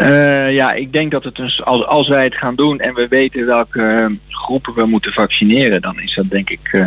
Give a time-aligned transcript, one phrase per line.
[0.00, 3.46] Uh, ja, ik denk dat het als, als wij het gaan doen en we weten
[3.46, 6.86] welke groepen we moeten vaccineren, dan is dat denk ik uh,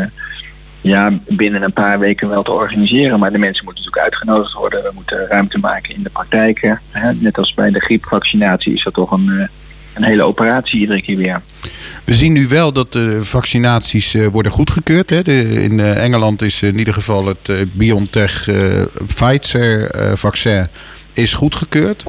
[0.82, 3.20] ja, binnen een paar weken wel te organiseren.
[3.20, 4.84] Maar de mensen moeten natuurlijk uitgenodigd worden.
[4.84, 6.82] We moeten ruimte maken in de praktijken.
[6.90, 7.14] Hè.
[7.14, 9.44] Net als bij de griepvaccinatie is dat toch een, uh,
[9.94, 11.42] een hele operatie iedere keer weer.
[12.04, 15.10] We zien nu wel dat de vaccinaties worden goedgekeurd.
[15.10, 15.22] Hè.
[15.62, 18.50] In Engeland is in ieder geval het uh, BioNTech
[19.08, 20.68] Pfizer vaccin
[21.14, 22.06] is goedgekeurd.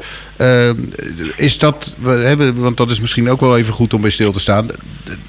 [1.36, 4.32] is dat, we hebben, want dat is misschien ook wel even goed om bij stil
[4.32, 4.66] te staan.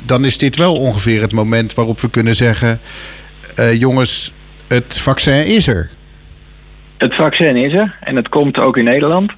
[0.04, 2.80] Dan is dit wel ongeveer het moment waarop we kunnen zeggen:
[3.78, 4.34] jongens,
[4.68, 5.90] het vaccin is er.
[6.98, 9.32] Het vaccin is er en het komt ook in Nederland.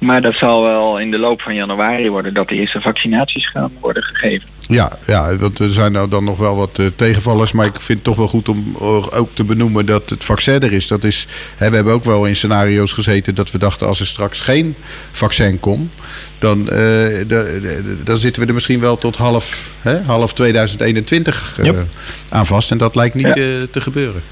[0.00, 3.72] Maar dat zal wel in de loop van januari worden dat de eerste vaccinaties gaan
[3.80, 4.48] worden gegeven.
[4.66, 7.52] Ja, ja want er zijn nou dan nog wel wat uh, tegenvallers.
[7.52, 8.76] Maar ik vind het toch wel goed om
[9.10, 10.88] ook te benoemen dat het vaccin er is.
[10.88, 14.06] Dat is hè, we hebben ook wel in scenario's gezeten dat we dachten als er
[14.06, 14.74] straks geen
[15.12, 15.92] vaccin komt.
[16.38, 21.58] Dan, uh, de, de, dan zitten we er misschien wel tot half, hè, half 2021
[21.58, 21.86] uh, yep.
[22.28, 22.70] aan vast.
[22.70, 23.34] En dat lijkt niet ja.
[23.70, 24.22] te gebeuren.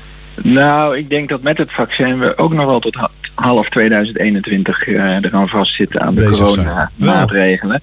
[0.43, 2.97] Nou, ik denk dat met het vaccin we ook nog wel tot
[3.35, 7.81] half 2021 uh, eraan vastzitten aan de coronamaatregelen.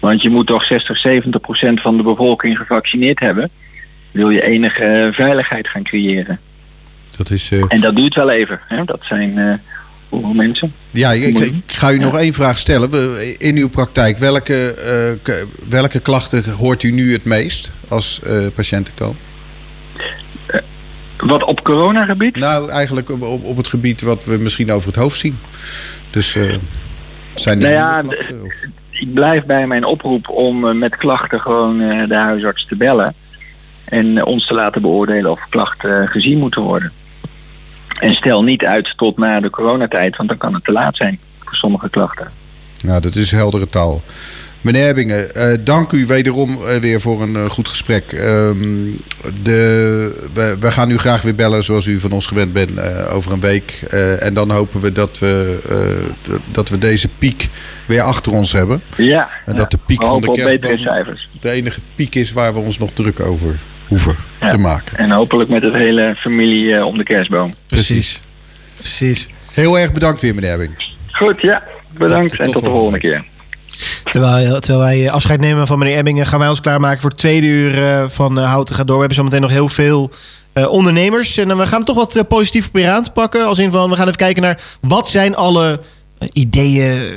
[0.00, 3.50] Want je moet toch 60, 70 procent van de bevolking gevaccineerd hebben.
[4.10, 6.38] Wil je enige veiligheid gaan creëren.
[7.16, 7.64] Dat is, uh...
[7.68, 8.60] En dat duurt wel even.
[8.66, 8.84] Hè?
[8.84, 9.54] Dat zijn uh,
[10.08, 10.72] hoeveel mensen?
[10.90, 12.00] Ja, ik, ik ga u ja.
[12.00, 12.90] nog één vraag stellen.
[13.40, 14.74] In uw praktijk, welke,
[15.68, 18.20] welke klachten hoort u nu het meest als
[18.54, 19.27] patiënten komen?
[21.18, 22.36] Wat op coronagebied?
[22.36, 25.38] Nou, eigenlijk op, op, op het gebied wat we misschien over het hoofd zien.
[26.10, 26.54] Dus uh,
[27.34, 28.40] zijn nou ja, klachten,
[28.90, 33.14] ik blijf bij mijn oproep om uh, met klachten gewoon uh, de huisarts te bellen.
[33.84, 36.92] En ons te laten beoordelen of klachten gezien moeten worden.
[38.00, 41.18] En stel niet uit tot na de coronatijd, want dan kan het te laat zijn
[41.38, 42.30] voor sommige klachten.
[42.84, 44.02] Nou, dat is heldere taal.
[44.60, 48.12] Meneer Ebbingen, uh, dank u wederom uh, weer voor een uh, goed gesprek.
[48.12, 49.00] Um,
[49.42, 53.32] de, we, we, gaan u graag weer bellen zoals u van ons gewend bent over
[53.32, 53.82] een week.
[54.18, 55.58] en dan hopen we dat we,
[56.52, 57.48] dat we deze piek
[57.86, 58.82] weer achter ons hebben.
[58.96, 62.60] Ja, en dat ja, de piek van de kerstboom de enige piek is waar we
[62.60, 64.50] ons nog druk over hoeven ja.
[64.50, 64.98] te maken.
[64.98, 67.52] En hopelijk met het hele familie om de kerstboom.
[67.66, 68.20] Precies.
[68.74, 69.28] Precies.
[69.52, 70.84] Heel erg bedankt weer meneer Ebbing.
[71.12, 71.62] Goed, ja.
[71.90, 73.24] Bedankt tot, en tot de volgende keer.
[74.04, 77.46] Terwijl, terwijl wij afscheid nemen van meneer Ebbingen, gaan wij ons klaarmaken voor het tweede
[77.46, 78.94] uur uh, van Houten gaat door.
[78.94, 80.10] We hebben zometeen nog heel veel
[80.68, 81.36] ondernemers.
[81.36, 83.46] En we gaan toch wat positief proberen aan te pakken.
[83.46, 85.80] Als in van, we gaan even kijken naar wat zijn alle
[86.32, 87.12] ideeën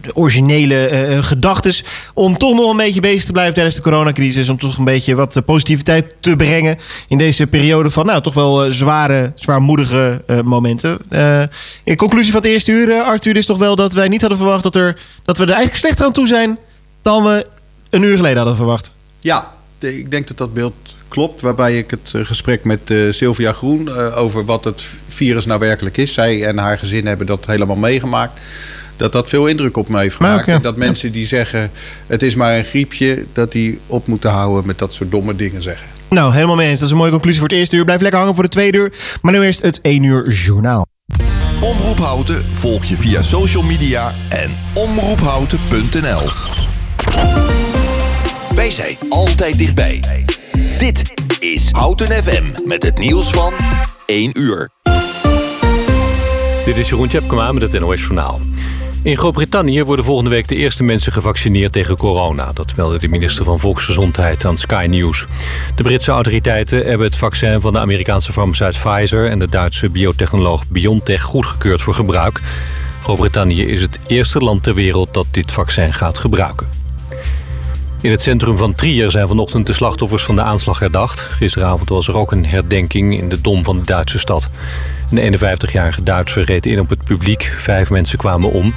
[0.00, 1.74] de originele uh, gedachten.
[2.14, 4.48] Om toch nog een beetje bezig te blijven tijdens de coronacrisis.
[4.48, 6.78] Om toch een beetje wat uh, positiviteit te brengen.
[7.08, 10.98] In deze periode van nou toch wel zware, zwaarmoedige momenten.
[11.84, 14.62] in conclusie van het eerste uur, Arthur, is toch wel dat wij niet hadden verwacht
[14.62, 16.58] dat, er, dat we er eigenlijk slechter aan toe zijn.
[17.02, 17.46] dan we
[17.90, 18.92] een uur geleden hadden verwacht.
[19.20, 20.74] Ja, ik denk dat dat beeld
[21.08, 21.40] klopt.
[21.40, 26.12] Waarbij ik het gesprek met uh, Sylvia Groen over wat het virus nou werkelijk is.
[26.12, 28.40] Zij en haar gezin hebben dat helemaal meegemaakt.
[29.02, 30.42] Dat dat veel indruk op mij heeft gemaakt.
[30.42, 30.54] Okay.
[30.54, 31.70] En dat mensen die zeggen
[32.06, 35.62] het is maar een griepje, dat die op moeten houden met dat soort domme dingen
[35.62, 35.86] zeggen.
[36.08, 36.78] Nou, helemaal mee eens.
[36.78, 37.84] Dat is een mooie conclusie voor het eerste uur.
[37.84, 38.92] Blijf lekker hangen voor de tweede uur.
[39.22, 40.86] Maar nu eerst het 1 uur journaal.
[41.60, 46.28] Omroep Houten volg je via social media en omroephouten.nl.
[48.54, 50.00] Wij zijn altijd dichtbij.
[50.78, 53.52] Dit is Houten FM met het nieuws van
[54.06, 54.70] 1 uur.
[56.64, 58.40] Dit is Jeroen Tjepkema met het NOS Journaal.
[59.04, 62.52] In Groot-Brittannië worden volgende week de eerste mensen gevaccineerd tegen corona.
[62.52, 65.26] Dat meldde de minister van Volksgezondheid aan Sky News.
[65.74, 69.30] De Britse autoriteiten hebben het vaccin van de Amerikaanse farmaceut Pfizer...
[69.30, 72.40] en de Duitse biotechnoloog BioNTech goedgekeurd voor gebruik.
[73.02, 76.81] Groot-Brittannië is het eerste land ter wereld dat dit vaccin gaat gebruiken.
[78.02, 81.20] In het centrum van Trier zijn vanochtend de slachtoffers van de aanslag herdacht.
[81.20, 84.48] Gisteravond was er ook een herdenking in de dom van de Duitse stad.
[85.10, 87.54] Een 51-jarige Duitser reed in op het publiek.
[87.56, 88.74] Vijf mensen kwamen om.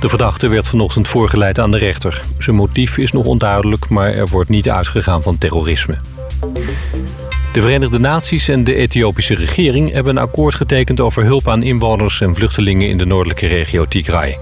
[0.00, 2.22] De verdachte werd vanochtend voorgeleid aan de rechter.
[2.38, 5.98] Zijn motief is nog onduidelijk, maar er wordt niet uitgegaan van terrorisme.
[7.52, 12.20] De Verenigde Naties en de Ethiopische regering hebben een akkoord getekend over hulp aan inwoners
[12.20, 14.38] en vluchtelingen in de noordelijke regio Tigray.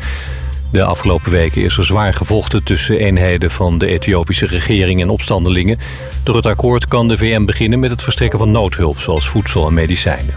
[0.77, 5.79] De afgelopen weken is er zwaar gevochten tussen eenheden van de Ethiopische regering en opstandelingen.
[6.23, 9.75] Door het akkoord kan de VN beginnen met het verstrekken van noodhulp, zoals voedsel en
[9.75, 10.35] medicijnen.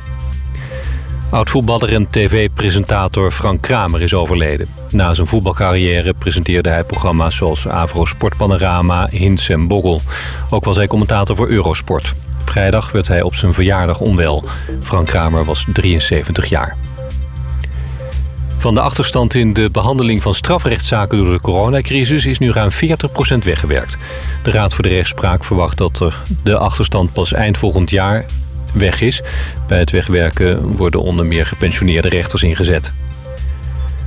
[1.29, 4.67] Oud-voetballer en tv-presentator Frank Kramer is overleden.
[4.89, 10.01] Na zijn voetbalcarrière presenteerde hij programma's zoals Avro Sportpanorama, Hints en Boggel.
[10.49, 12.13] Ook was hij commentator voor Eurosport.
[12.45, 14.43] Vrijdag werd hij op zijn verjaardag onwel.
[14.81, 16.77] Frank Kramer was 73 jaar.
[18.59, 22.73] Van de achterstand in de behandeling van strafrechtszaken door de coronacrisis is nu ruim 40%
[23.43, 23.97] weggewerkt.
[24.43, 28.25] De Raad voor de Rechtspraak verwacht dat er de achterstand pas eind volgend jaar
[28.73, 29.21] weg is.
[29.67, 32.93] Bij het wegwerken worden onder meer gepensioneerde rechters ingezet.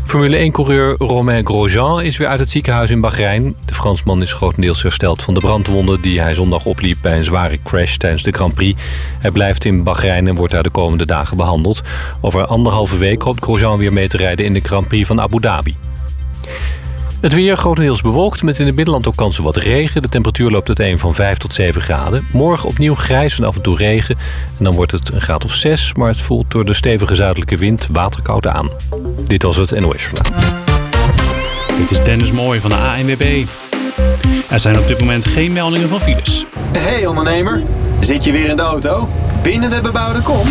[0.04, 3.56] Formule 1-coureur Romain Grosjean is weer uit het ziekenhuis in Bahrein.
[3.64, 6.00] De Fransman is grotendeels hersteld van de brandwonden...
[6.00, 8.82] die hij zondag opliep bij een zware crash tijdens de Grand Prix.
[9.18, 11.82] Hij blijft in Bahrein en wordt daar de komende dagen behandeld.
[12.20, 14.46] Over anderhalve week hoopt Grosjean weer mee te rijden...
[14.46, 15.76] in de Grand Prix van Abu Dhabi.
[17.22, 20.02] Het weer grotendeels bewolkt met in het binnenland ook kans op wat regen.
[20.02, 22.26] De temperatuur loopt uiteen van 5 tot 7 graden.
[22.32, 24.16] Morgen opnieuw grijs en af en toe regen.
[24.58, 27.56] En dan wordt het een graad of 6, maar het voelt door de stevige zuidelijke
[27.56, 28.70] wind waterkoud aan.
[29.26, 30.40] Dit was het NOS Journaal.
[31.78, 33.44] Dit is Dennis Mooij van de ANWB.
[34.48, 36.46] Er zijn op dit moment geen meldingen van files.
[36.78, 37.62] Hey ondernemer,
[38.00, 39.08] zit je weer in de auto?
[39.42, 40.46] Binnen de bebouwde kom?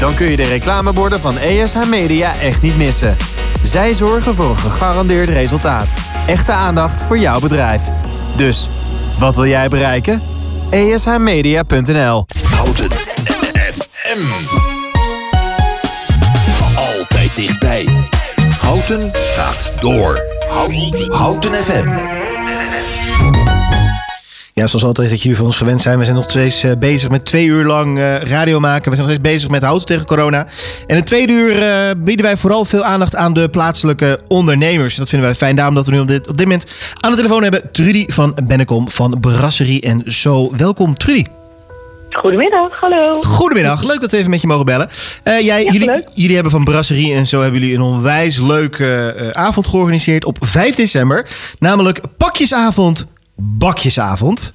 [0.00, 3.16] Dan kun je de reclameborden van ESH Media echt niet missen.
[3.62, 5.94] Zij zorgen voor een gegarandeerd resultaat.
[6.26, 7.82] Echte aandacht voor jouw bedrijf.
[8.36, 8.68] Dus,
[9.18, 10.22] wat wil jij bereiken?
[10.70, 12.90] ESHmedia.nl Houten
[13.70, 14.24] FM.
[16.76, 17.88] Altijd dichtbij.
[18.60, 20.20] Houten gaat door.
[20.48, 22.21] Houten, Houten FM.
[24.54, 25.98] Ja, zoals altijd dat jullie van ons gewend zijn.
[25.98, 28.90] We zijn nog steeds eh, bezig met twee uur lang eh, radio maken.
[28.90, 30.38] We zijn nog steeds bezig met houten tegen corona.
[30.38, 30.46] En
[30.86, 34.92] in het tweede uur eh, bieden wij vooral veel aandacht aan de plaatselijke ondernemers.
[34.92, 35.56] En dat vinden wij fijn.
[35.56, 36.66] Daarom dat we nu op dit, op dit moment
[37.00, 40.56] aan de telefoon hebben Trudy van Bennekom van Brasserie en Zo.
[40.56, 41.24] Welkom Trudy.
[42.10, 43.20] Goedemiddag, hallo.
[43.20, 44.90] Goedemiddag, leuk dat we even met je mogen bellen.
[45.22, 46.08] Jij, jullie, leuk.
[46.14, 50.74] jullie hebben van Brasserie en Zo hebben jullie een onwijs leuke avond georganiseerd op 5
[50.74, 51.28] december.
[51.58, 54.54] Namelijk pakjesavond, bakjesavond.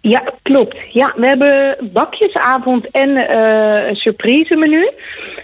[0.00, 0.76] Ja, klopt.
[0.92, 4.90] Ja, we hebben bakjesavond en eh, een surprise menu.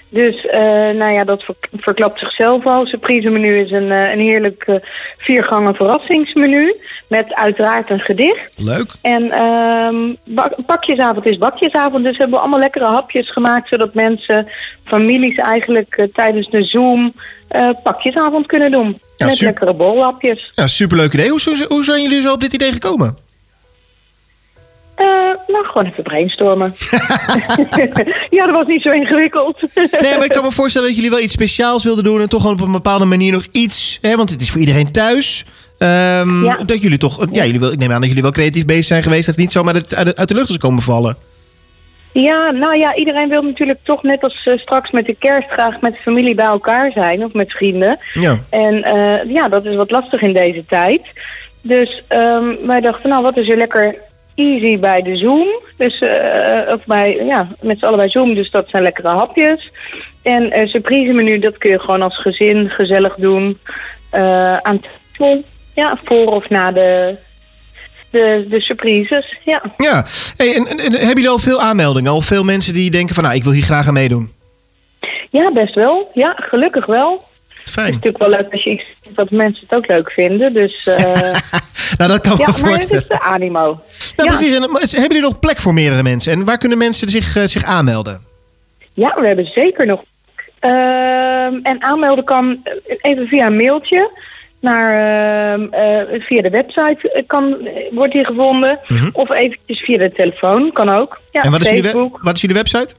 [0.08, 0.60] Dus eh,
[0.90, 2.86] nou ja, dat ver- verklapt zichzelf al.
[2.86, 4.80] Surprise menu is een, eh, een heerlijk
[5.18, 6.76] viergangen verrassingsmenu.
[7.08, 8.52] Met uiteraard een gedicht.
[8.56, 8.92] Leuk.
[9.02, 12.04] En ehm, bak- bakjesavond is bakjesavond.
[12.04, 13.68] Dus hebben we allemaal lekkere hapjes gemaakt.
[13.68, 14.48] Zodat mensen,
[14.84, 17.14] families eigenlijk tijdens de Zoom
[17.82, 19.00] pakjesavond kunnen doen.
[19.20, 19.52] Ja, met super.
[19.52, 20.52] lekkere bolhapjes.
[20.54, 21.30] Ja, superleuk idee.
[21.30, 23.16] Hoe, hoe, zijn jullie zo op dit idee gekomen?
[24.94, 25.06] Eh,
[25.46, 26.74] nou, gewoon even brainstormen.
[28.30, 29.56] ja, dat was niet zo ingewikkeld.
[29.74, 32.20] Nee, maar ik kan me voorstellen dat jullie wel iets speciaals wilden doen.
[32.20, 33.98] En toch gewoon op een bepaalde manier nog iets.
[34.00, 35.44] Hè, want het is voor iedereen thuis.
[35.78, 36.56] Ehm, Ja.
[36.66, 37.26] Dat jullie toch.
[37.32, 39.26] Ja, jullie wil, ik neem aan dat jullie wel creatief bezig zijn geweest.
[39.26, 41.16] Dat het niet zomaar uit, uit, uit de lucht is komen vallen.
[42.12, 45.80] Ja, nou ja, iedereen wil natuurlijk toch net als eh, straks met de kerst graag
[45.80, 47.98] met de familie bij elkaar zijn of met vrienden.
[48.14, 48.38] Ja.
[48.50, 51.02] En eh, ja, dat is wat lastig in deze tijd.
[51.62, 53.94] Dus ehm, wij dachten, nou wat is er lekker
[54.34, 55.48] easy bij de Zoom.
[55.76, 59.70] Dus, eh, of bij, ja, met z'n allen bij Zoom, dus dat zijn lekkere hapjes.
[60.22, 63.58] En eh surprise menu, dat kun je gewoon als gezin gezellig doen.
[64.62, 65.42] aan tafel,
[65.74, 67.16] ja, voor of na de,
[68.10, 69.62] de, de surprises, ja.
[69.76, 70.06] Ja.
[70.36, 72.10] Hey, en, en, en hebben jullie al veel aanmeldingen?
[72.10, 74.32] Al veel mensen die denken van nou, ik wil hier graag aan meedoen.
[75.30, 76.10] Ja, best wel.
[76.14, 77.28] Ja, gelukkig wel.
[77.48, 77.92] Het is Fijn.
[77.92, 78.84] natuurlijk wel leuk als je iets
[79.14, 80.52] wat mensen het ook leuk vinden.
[80.52, 81.34] Dus eh,
[81.98, 83.02] Nou, dat kan me ja, maar het voorstellen.
[83.02, 83.60] is de animo.
[83.64, 83.82] Nou,
[84.16, 84.24] ja.
[84.24, 84.54] precies.
[84.54, 86.32] En, hebben jullie nog plek voor meerdere mensen?
[86.32, 88.24] En waar kunnen mensen zich, eh, zich aanmelden?
[88.94, 90.02] Ja, we hebben zeker nog.
[90.58, 94.10] Ehm, en aanmelden kan eh, even via een mailtje.
[94.60, 94.92] Naar,
[95.52, 97.56] ehm, eh, via de website eh, kan,
[97.90, 98.78] wordt die gevonden.
[99.12, 101.20] Of eventjes via de telefoon, kan ook.
[101.32, 101.46] Ja, Mhm.
[101.46, 102.18] en wat is, jullie, we- Facebook.
[102.22, 102.94] wat is jullie website?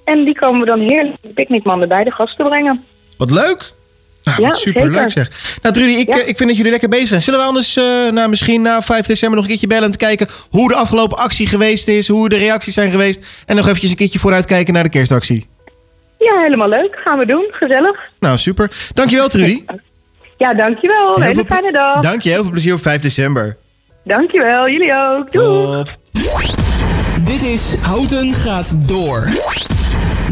[0.05, 2.85] En die komen we dan heerlijk picknickmanden bij de gasten brengen.
[3.19, 3.73] Wat leuk!
[4.25, 5.11] Nou, Ja, wat superleuk zeker.
[5.11, 5.59] zeg.
[5.63, 6.21] Nou, Trudy, ik, Ja.
[6.21, 7.23] eh, ik vind dat jullie lekker bezig zijn.
[7.23, 7.75] Zullen we anders
[8.11, 9.85] nou, misschien na 5 december nog een keertje bellen...
[9.85, 12.09] om te kijken hoe de afgelopen actie geweest is...
[12.09, 13.25] hoe de reacties zijn geweest...
[13.47, 15.49] en nog eventjes een keertje vooruitkijken naar de kerstactie.
[16.19, 17.01] Ja, helemaal leuk.
[17.05, 17.47] Gaan we doen.
[17.51, 18.01] Gezellig.
[18.19, 18.71] Nou, super.
[18.95, 19.65] Dankjewel, Trudy.
[20.39, 21.15] Ja, dankjewel.
[21.15, 22.01] Heel hele fijne dag.
[22.01, 23.57] Dank je, heel veel plezier op 5 december.
[24.05, 24.69] Dankjewel.
[24.69, 25.33] Jullie ook.
[25.33, 26.70] Doei.
[27.31, 29.25] Dit is Houten gaat door.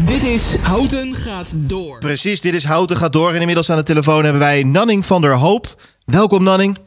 [0.05, 1.99] Dit is Houten gaat door.
[1.99, 3.33] Precies, dit is Houten gaat door.
[3.33, 5.67] En inmiddels aan de telefoon hebben wij Nanning van der Hoop.
[6.05, 6.77] Welkom, Nanning.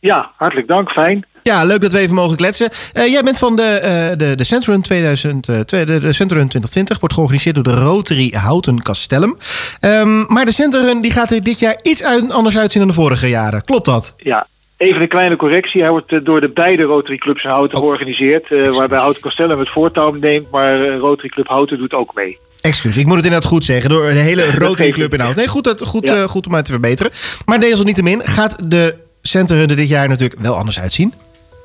[0.00, 0.90] Ja, hartelijk dank.
[0.90, 1.26] Fijn.
[1.42, 2.68] Ja, leuk dat we even mogen kletsen.
[2.92, 6.48] Eh, jij bent van de, eh de, de Centrum 2000, eh, twee- de, de Centrum
[6.48, 7.00] 2020.
[7.00, 9.36] Wordt georganiseerd door de Rotary Houten Castellum.
[9.80, 12.96] Ehm, maar de Centrum die gaat er dit jaar iets uit- anders uitzien dan de
[13.02, 13.64] vorige jaren.
[13.64, 14.14] Klopt dat?
[14.16, 14.46] Ja,
[14.84, 15.80] Even een kleine correctie.
[15.80, 18.50] Hij wordt eh, door de beide Rotary Clubs in Houten georganiseerd.
[18.52, 22.38] eh, waarbij Houten Castellum het voortouw neemt, maar eh, Rotary Club Houten doet ook mee.
[22.60, 23.90] Excuus, ik moet het inderdaad goed zeggen.
[23.90, 25.20] Door de hele Rotary Club niet.
[25.20, 25.36] inhoud.
[25.36, 26.26] Nee, goed, dat, goed, Ja.
[26.26, 27.12] goed om uit te verbeteren.
[27.46, 31.14] Maar desalniettemin gaat de Centerrun er dit jaar natuurlijk wel anders uitzien.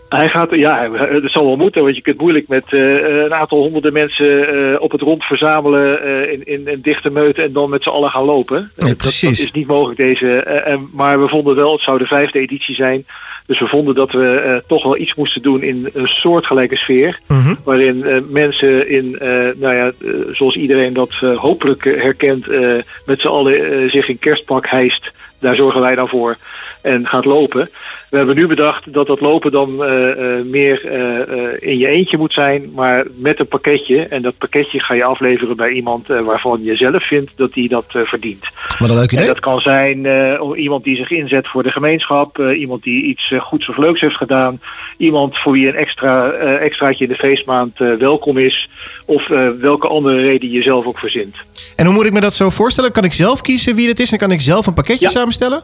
[0.09, 3.59] Hij gaat, ja, het zal wel moeten, want je kunt moeilijk met eh, een aantal
[3.61, 7.69] honderden mensen eh, op het rond verzamelen eh, in, in een dichte meute en dan
[7.69, 8.57] met z'n allen gaan lopen.
[8.57, 9.29] Nee, Eh, dat, precies.
[9.37, 10.27] dat is niet mogelijk deze.
[10.43, 13.05] eh, en, maar we vonden wel, het zou de vijfde editie zijn.
[13.45, 17.19] Dus we vonden dat we eh, toch wel iets moesten doen in een soortgelijke sfeer.
[17.27, 17.55] Mhm.
[17.63, 22.47] Waarin eh, mensen in, eh, nou ja, eh, zoals iedereen dat eh, hopelijk eh, herkent,
[22.47, 22.69] eh,
[23.05, 25.11] met z'n allen eh, zich in kerstpak hijst.
[25.39, 26.37] Daar zorgen wij dan voor.
[26.81, 27.69] En gaat lopen.
[28.09, 32.17] We hebben nu bedacht dat dat lopen dan eh, eh, meer eh, in je eentje
[32.17, 34.07] moet zijn, maar met een pakketje.
[34.07, 37.85] En dat pakketje ga je afleveren bij iemand waarvan je zelf vindt dat die dat
[37.89, 38.45] verdient.
[38.79, 39.27] Wat een leuk En idee.
[39.27, 40.07] dat kan zijn
[40.55, 44.61] iemand die zich inzet voor de gemeenschap, iemand die iets goeds of leuks heeft gedaan,
[44.97, 48.69] iemand voor wie een extra extraatje in de feestmaand welkom is,
[49.05, 49.27] of
[49.59, 51.35] welke andere reden je zelf ook verzint.
[51.75, 52.91] En hoe moet ik me dat zo voorstellen?
[52.91, 55.11] Kan ik zelf kiezen wie het is en kan ik zelf een pakketje Ja.
[55.11, 55.63] samenstellen?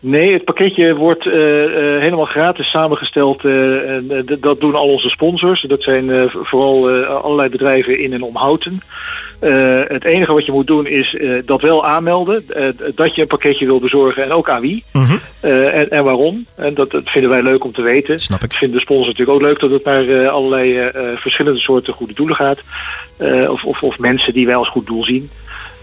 [0.00, 3.44] Nee, het pakketje wordt eh, eh, helemaal gratis samengesteld.
[3.44, 5.60] eh, en, dat doen al onze sponsors.
[5.60, 8.82] Dat zijn vooral allerlei bedrijven in en om Houten.
[9.88, 12.46] Het enige wat je moet doen is dat wel aanmelden.
[12.94, 14.84] dat je een pakketje wil bezorgen en ook aan wie.
[14.92, 15.16] Mhm.
[15.40, 16.46] En, en waarom.
[16.54, 18.20] En dat, dat vinden wij leuk om te weten.
[18.20, 18.52] Snap ik.
[18.52, 22.60] Vinden de sponsors natuurlijk ook leuk dat het naar allerlei verschillende soorten goede doelen gaat.
[23.48, 25.30] Of, of, of mensen die wij als goed doel zien.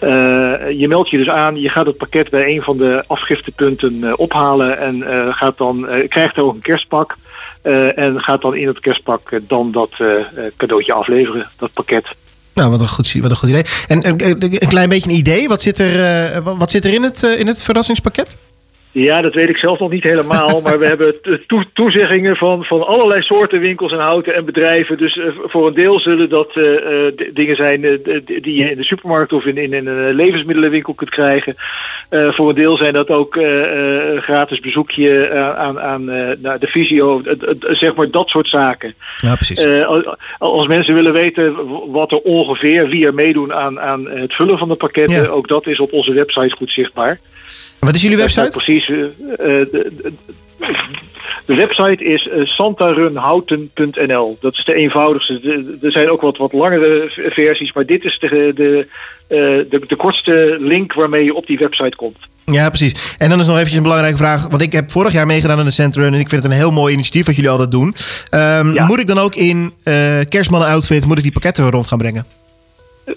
[0.03, 4.03] Eh, je meldt je dus aan, je gaat het pakket bij een van de afgiftepunten
[4.03, 7.15] eh, ophalen en eh, gaat dan, krijgt ook een kerstpak.
[7.95, 9.91] en gaat dan in het kerstpak dan dat
[10.57, 12.07] cadeautje afleveren, dat pakket.
[12.53, 13.63] Nou, wat een goed, wat een goed idee.
[13.87, 15.47] En eh, een klein beetje een idee.
[15.47, 18.37] Wat zit er, wat- zit er in, het, in het verrassingspakket?
[18.93, 20.61] Ja, dat weet ik zelf nog niet helemaal.
[20.61, 24.97] Maar we hebben to- toe- toezeggingen van, van allerlei soorten winkels en houten en bedrijven.
[24.97, 27.81] Dus eh, voor een deel zullen dat eh, eh, dingen zijn
[28.25, 31.55] die je in de supermarkt of in, in, in een levensmiddelenwinkel kunt krijgen.
[32.09, 33.37] Voor een deel zijn dat ook
[34.15, 36.05] gratis bezoekje aan, aan
[36.41, 37.21] naar de visio.
[37.59, 38.93] Zeg maar dat soort zaken.
[39.17, 39.65] Ja, precies.
[40.39, 41.55] Als- mensen willen weten
[41.91, 45.27] wat er ongeveer, wie er meedoen aan, aan het vullen van de pakketten, Ja.
[45.27, 47.19] ook dat is op onze website goed zichtbaar.
[47.79, 48.49] En wat is jullie website?
[48.49, 48.89] Precies.
[48.89, 49.67] eh, eh,
[51.45, 54.37] de, website is eh, santarunhouten.nl.
[54.41, 55.63] Dat is de eenvoudigste.
[55.81, 58.87] Er zijn ook wat, wat langere versies, maar dit is de, de,
[59.69, 62.17] de, de kortste link waarmee je op die website komt.
[62.45, 63.15] Ja, precies.
[63.17, 64.47] En dan is nog eventjes een belangrijke vraag.
[64.47, 66.13] Want ik heb vorig jaar meegedaan aan de Centrun.
[66.13, 67.95] En ik vind het een heel mooi initiatief wat jullie altijd doen.
[68.29, 68.85] Ehm, Ja.
[68.85, 72.25] Moet ik dan ook in eh kerstmannen outfit moet ik die pakketten rond gaan brengen?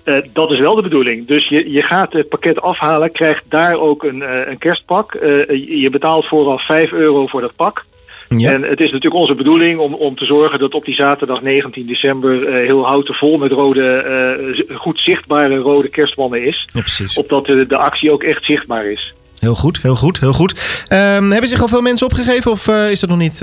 [0.04, 1.26] Eh, dat is wel de bedoeling.
[1.26, 5.14] Dus je, je gaat het pakket afhalen, krijgt daar ook een, eh, een kerstpak.
[5.14, 7.84] Eh, je betaalt vooraf 5 euro voor dat pak.
[8.28, 8.52] Ja.
[8.52, 11.86] En het is natuurlijk onze bedoeling om, om te zorgen dat op die zaterdag 19
[11.86, 16.68] december heel houten vol met rode, goed zichtbare rode kerstmannen is.
[16.68, 17.18] ja, precies.
[17.18, 19.14] Opdat de, de actie ook echt zichtbaar is.
[19.38, 20.84] Heel goed, heel goed, heel goed.
[20.88, 23.42] Ehm, hebben zich al veel mensen opgegeven of is dat nog niet...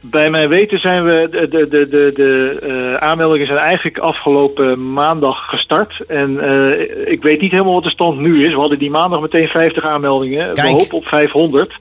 [0.00, 4.92] Bij mijn weten zijn we, de, de, de, de, de eh, aanmeldingen zijn eigenlijk afgelopen
[4.92, 6.00] maandag gestart.
[6.08, 8.52] En eh, ik weet niet helemaal wat de stand nu is.
[8.52, 10.54] We hadden die maandag meteen 50 aanmeldingen.
[10.54, 10.68] Kijk.
[10.68, 11.74] We hopen op 500.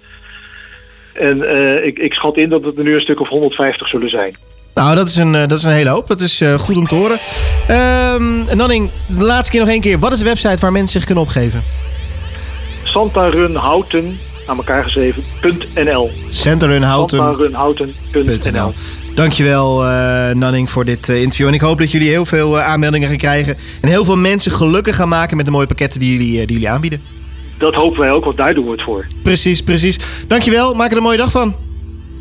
[1.13, 4.09] En eh, ik, ik schat in dat het er nu een stuk of 150 zullen
[4.09, 4.35] zijn.
[4.73, 6.07] Nou, dat is een, dat is een hele hoop.
[6.07, 7.19] Dat is goed om te horen.
[7.67, 9.99] Ehm en Nanning, de laatste keer nog één keer.
[9.99, 11.63] Wat is de website waar mensen zich kunnen opgeven?
[12.83, 15.23] Santarunhouten, aan elkaar geschreven,
[15.75, 16.09] .nl.
[16.25, 17.17] Centerunhouten.
[17.17, 18.71] Santarunhouten.nl.
[19.15, 21.47] Dankjewel eh Nanning voor dit eh, interview.
[21.47, 23.57] En ik hoop dat jullie heel veel eh, aanmeldingen gaan krijgen.
[23.81, 26.69] En heel veel mensen gelukkig gaan maken met de mooie pakketten die jullie, die jullie
[26.69, 27.01] aanbieden.
[27.57, 29.05] Dat hopen wij ook, want daar doen we het voor.
[29.23, 29.99] Precies, precies.
[30.27, 30.73] Dankjewel.
[30.73, 31.55] Maak er een mooie dag van.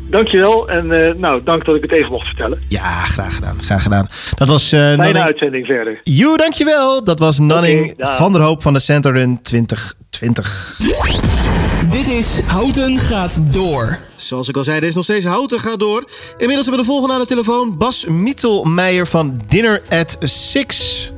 [0.09, 0.87] Dankjewel en
[1.19, 2.59] nou, dank dat ik het even mocht vertellen.
[2.67, 3.57] Ja, graag gedaan.
[3.63, 4.07] Graag gedaan.
[4.35, 5.25] Dat was eh Fijne Nanning.
[5.25, 5.99] uitzending verder.
[6.03, 7.03] Joe, dankjewel.
[7.03, 10.77] Dat was Nanning van der Hoop van de Centerrun 2020.
[11.91, 13.97] Dit is Houten gaat door.
[14.15, 16.09] Zoals ik al zei, dit is nog steeds Houten gaat door.
[16.37, 17.77] Inmiddels hebben we de volgende aan de telefoon.
[17.77, 21.11] Bas Mittelmeijer van Dinner at Six.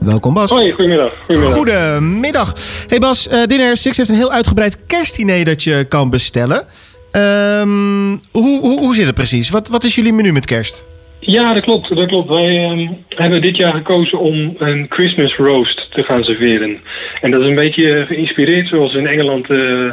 [0.00, 0.50] Welkom Bas.
[0.50, 1.12] Hoi, goedemiddag.
[1.26, 1.54] goedemiddag.
[1.54, 2.54] Goedemiddag.
[2.86, 6.66] Hey Bas, eh Dinner at Six heeft een heel uitgebreid kerstdiner dat je kan bestellen.
[7.10, 9.50] Ehm, hoe, hoe, hoe zit het precies?
[9.50, 10.84] Wat, wat is jullie menu met kerst?
[11.28, 11.96] Ja, dat klopt.
[11.96, 12.28] Dat klopt.
[12.28, 16.78] Wij ehm, hebben dit jaar gekozen om een Christmas roast te gaan serveren.
[17.20, 19.92] En dat is een beetje geïnspireerd zoals in Engeland eh,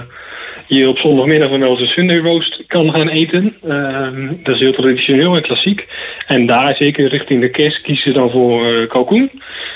[0.67, 3.55] je op zondagmiddag dan wel een Sunday roast kan gaan eten.
[3.67, 5.87] Ehm, dat is heel traditioneel en klassiek.
[6.27, 9.31] En daar zeker richting de kerst kiezen ze dan voor eh kalkoen.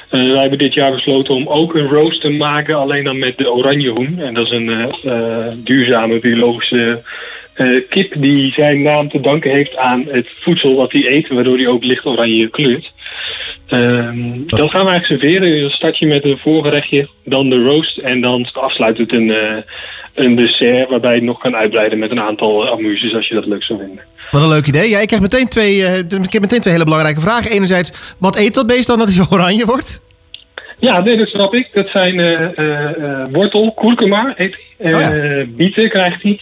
[0.10, 3.38] Eh, wij hebben dit jaar besloten om ook een roast te maken, alleen dan met
[3.38, 4.20] de oranje hoen.
[4.20, 4.72] En dat is een
[5.64, 7.02] duurzame biologische
[7.60, 11.58] eh, kip die zijn naam te danken heeft aan het voedsel wat hij eet, waardoor
[11.58, 12.92] hij ook licht oranje kleurt.
[13.68, 15.62] Ehm, dat gaan we eigenlijk serveren.
[15.62, 19.56] Dan start je met een voorgerechtje, dan de roast en dan afsluit het een, eh,
[20.14, 23.46] een dessert waarbij je nog kan uitbreiden met een aantal uh, amuses als je dat
[23.46, 24.04] leuk zou vinden.
[24.32, 24.90] Wat een leuk idee.
[24.90, 27.52] Ja, ik krijg meteen twee, eh, ik heb meteen twee hele belangrijke vragen.
[27.52, 30.08] Enerzijds, wat eet dat beest dan dat hij zo oranje wordt?
[30.80, 31.70] Ja, nee, dat snap ik.
[31.74, 32.16] Dat zijn
[33.32, 34.70] wortel, kurkuma eet hij.
[34.80, 36.40] Eh, Bieten krijgt hij.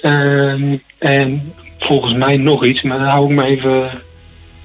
[0.00, 3.90] Ehm, en volgens mij nog iets, maar dan hou ik me even...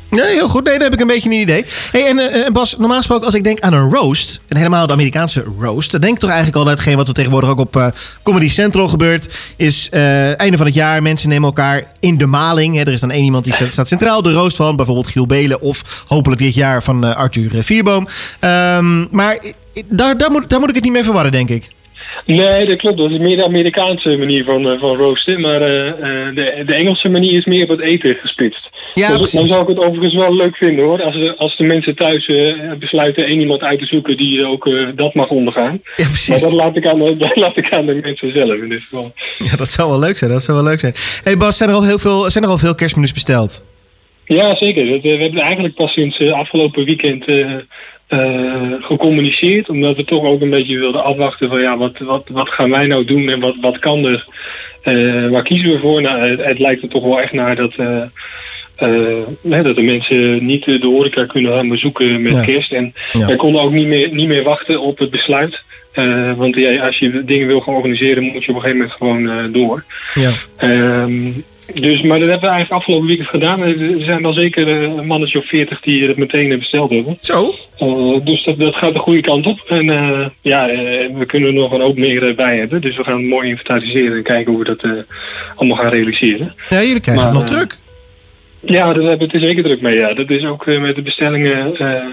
[0.09, 0.63] Nee, heel goed.
[0.63, 1.65] Nee, dan heb ik een beetje een idee.
[1.91, 4.93] Hey, en eh, Bas, normaal gesproken als ik denk aan een roast, en helemaal de
[4.93, 7.87] Amerikaanse roast, dan denk ik toch eigenlijk al hetgeen wat er tegenwoordig ook op eh,
[8.23, 12.75] Comedy Central gebeurt, is eh, einde van het jaar, mensen nemen elkaar in de maling.
[12.75, 12.81] Hè.
[12.81, 16.03] Er is dan één iemand die staat- centraal, de roast van bijvoorbeeld Giel Belen of
[16.07, 18.07] hopelijk dit jaar van Arthur Vierboom.
[18.39, 19.39] Ehm, maar
[19.85, 21.69] daar, daar, moet, daar moet ik het niet mee verwarren, denk ik.
[22.25, 22.97] Nee, dat klopt.
[22.97, 25.41] Dat is meer de Amerikaanse manier van, eh, van roosten.
[25.41, 28.69] Maar eh, eh, de, de Engelse manier is meer op het eten gesplitst.
[28.93, 31.03] Ja, dan, zou ik het overigens wel leuk vinden hoor.
[31.03, 32.31] Als, de- als de mensen thuis
[32.79, 35.81] besluiten één iemand uit te zoeken die ook dat mag ondergaan.
[35.95, 36.27] Ja, precies.
[36.29, 38.81] Maar dat laat, ik aan de, dat laat ik aan de mensen zelf in dit
[38.81, 39.13] geval.
[39.37, 40.31] Ja, dat zou wel leuk zijn.
[40.31, 40.93] Dat zou wel leuk zijn.
[41.23, 43.63] Hey Bas, zijn er al heel veel, zijn er al veel kerstmenus besteld?
[44.25, 45.01] Ja, zeker.
[45.01, 47.25] We hebben eigenlijk pas sinds afgelopen weekend
[48.11, 49.69] eh, gecommuniceerd.
[49.69, 52.87] Omdat we toch ook een beetje wilden afwachten van ja, wat, wat, wat gaan wij
[52.87, 54.27] nou doen en wat, wat kan er?
[54.81, 56.01] Eh, waar kiezen we voor?
[56.01, 58.03] Nou, het, het lijkt er toch wel echt naar dat, eh,
[59.49, 62.43] hè, dat de mensen niet de horeca kunnen gaan bezoeken met Ja.
[62.43, 62.71] kerst.
[62.71, 63.25] En Ja.
[63.25, 65.61] wij konden ook niet meer, niet meer wachten op het besluit.
[66.37, 69.51] Want ja, als je dingen wil gaan organiseren, moet je op een gegeven moment gewoon
[69.51, 69.83] door.
[70.13, 70.31] Ja.
[70.57, 71.29] Ehm,
[71.73, 73.61] dus, maar dat hebben we eigenlijk afgelopen weekend gedaan.
[73.61, 77.15] Er zijn al zeker eh, een mannetje of veertig die het meteen besteld hebben.
[77.19, 77.55] Zo?
[78.23, 79.59] dus dat, dat gaat de goede kant op.
[79.67, 80.77] En eh, ja, eh,
[81.17, 82.81] we kunnen er nog een hoop meer eh, bij hebben.
[82.81, 84.91] Dus we gaan mooi inventariseren en kijken hoe we dat eh,
[85.55, 86.55] allemaal gaan realiseren.
[86.69, 87.77] Ja, jullie krijgen Maar, het nog eh, druk.
[88.61, 89.97] Ja, daar hebben we het er zeker druk mee.
[89.97, 90.13] Ja.
[90.13, 92.05] Dat is ook eh, met de bestellingen eh,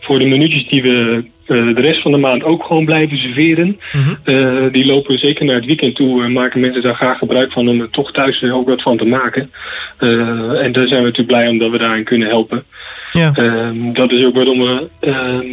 [0.00, 3.80] voor de minuutjes die we eh, de rest van de maand ook gewoon blijven serveren.
[4.24, 7.68] Eh, die lopen zeker naar het weekend toe en maken mensen daar graag gebruik van
[7.68, 9.50] om er toch thuis ook wat van te maken.
[9.98, 12.64] En daar zijn we natuurlijk blij omdat we daarin kunnen helpen.
[13.12, 13.32] Ja.
[13.34, 15.46] Ehm, dat is ook waarom we, ehm,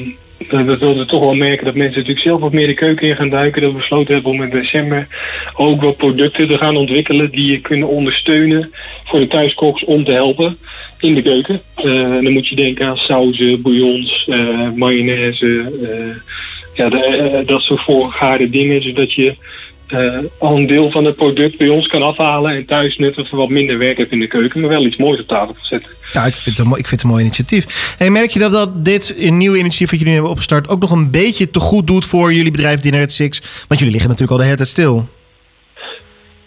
[0.49, 3.29] we wilden toch wel merken dat mensen natuurlijk zelf wat meer de keuken in gaan
[3.29, 3.61] duiken.
[3.61, 5.07] Dat we besloten hebben om in december
[5.55, 8.71] ook wat producten te gaan ontwikkelen die je kunnen ondersteunen
[9.03, 10.57] voor de thuiskoks om te helpen
[10.99, 11.61] in de keuken.
[11.75, 11.83] Eh,
[12.23, 16.15] dan moet je denken aan sauzen, bouillons, eh, mayonaise, eh,
[16.73, 16.89] ja,
[17.43, 19.35] dat soort voorgegaarde dingen, zodat je
[19.87, 23.37] eh, al een deel van het product bij ons kan afhalen en thuis net even
[23.37, 25.91] wat minder werk hebt in de keuken, maar wel iets moois op tafel zetten.
[26.11, 27.95] Ja, ik vind het een, mooi- ik vind het een mooi initiatief.
[27.97, 30.91] Hey, merk je dat, dat dit een nieuw initiatief wat jullie hebben opgestart ook nog
[30.91, 33.39] een beetje te goed doet voor jullie bedrijf Dinner at Six?
[33.67, 35.07] Want jullie liggen natuurlijk al de hele tijd stil.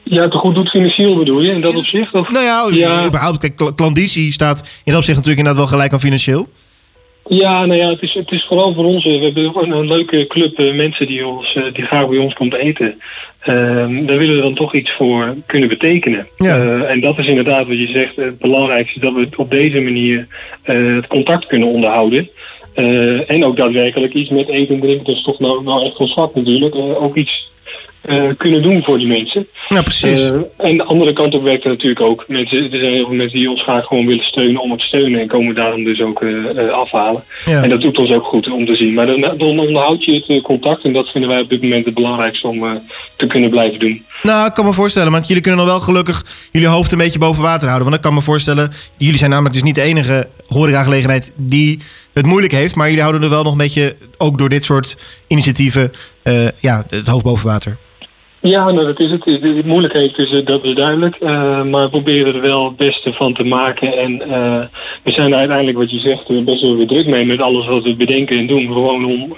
[0.03, 2.15] Ja, te goed doet financieel bedoel je, in dat opzicht?
[2.15, 2.31] Of?
[2.31, 3.39] Nou ja, überhaupt.
[3.39, 3.73] Kijk,
[4.33, 6.49] staat in dat opzicht natuurlijk inderdaad wel gelijk aan financieel.
[7.29, 9.05] Ja, nou ja, het is, het is vooral voor ons.
[9.05, 12.35] eh, We hebben een leuke club eh, mensen die, ons, eh, die graag bij ons
[12.35, 13.01] komt eten.
[13.41, 16.29] Ehm, daar willen we dan toch iets voor kunnen betekenen.
[16.89, 18.17] En dat is inderdaad wat je zegt.
[18.17, 20.27] Het belangrijkste is dat we op deze manier
[20.63, 22.29] het contact kunnen onderhouden.
[23.27, 25.05] En ook daadwerkelijk iets met eten en drinken.
[25.05, 26.75] Dat is toch nou, nou echt ons vak natuurlijk.
[26.75, 27.49] ook iets
[28.07, 29.47] eh, kunnen doen voor die mensen.
[29.69, 30.31] Ja, precies.
[30.31, 32.25] Eh, en de andere kant op werkt natuurlijk ook.
[32.29, 34.87] Mensen, er zijn heel veel mensen die ons graag gewoon willen steunen om het te
[34.87, 37.25] steunen en komen daarom dus ook eh, afhalen.
[37.45, 37.63] Ja.
[37.63, 38.95] En dat doet ons ook goed om te zien.
[38.95, 41.95] Maar dan, dan onderhoud je het contact en dat vinden wij op dit moment het
[41.95, 42.81] belangrijkste om
[43.17, 44.05] te kunnen blijven doen.
[44.23, 47.19] Nou, ik kan me voorstellen, want jullie kunnen nog wel gelukkig jullie hoofd een beetje
[47.19, 47.85] boven water houden.
[47.85, 51.79] Want ik kan me voorstellen, jullie zijn namelijk dus niet de enige horecagelegenheid die
[52.13, 52.75] het moeilijk heeft.
[52.75, 55.93] Maar jullie houden er wel nog een beetje, ook door dit soort initiatieven,
[56.61, 57.77] ja, het hoofd boven water.
[58.47, 59.25] Ja, nou, dat is het.
[59.25, 61.17] De moeilijkheid is, eh, dat is duidelijk.
[61.17, 63.99] Eh, maar we proberen er wel het beste van te maken.
[63.99, 64.61] En eh,
[65.03, 67.95] we zijn uiteindelijk, wat je zegt, best wel weer druk mee met alles wat we
[67.95, 68.67] bedenken en doen.
[68.67, 69.37] Gewoon om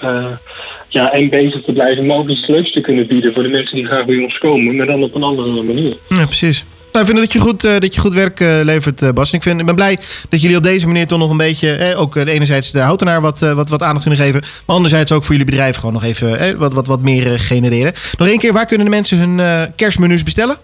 [0.88, 3.86] ja, en bezig te blijven, maar ook iets te kunnen bieden voor de mensen die
[3.86, 4.76] graag bij ons komen.
[4.76, 5.96] Maar dan op een andere manier.
[6.08, 6.64] Ja, precies.
[6.92, 9.32] Nou, ik vind dat je goed, eh, dat je goed werk eh, levert, eh, Bas.
[9.32, 9.98] Ik, vind, ik ben blij
[10.28, 11.72] dat jullie op deze manier toch nog een beetje...
[11.72, 14.40] Eh, ook enerzijds de houtenaar wat, wat, wat aandacht kunnen geven...
[14.40, 17.92] maar anderzijds ook voor jullie bedrijf gewoon nog even eh, wat, wat, wat meer genereren.
[18.18, 19.40] Nog één keer, waar kunnen de mensen hun
[19.76, 20.56] kerstmenu's bestellen?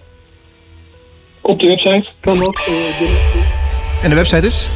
[1.40, 2.60] Op de website kan ook.
[4.02, 4.68] En de website is?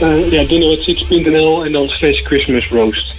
[0.00, 3.14] eh, ja, dinner@six.nl en dan slash Christmas roast.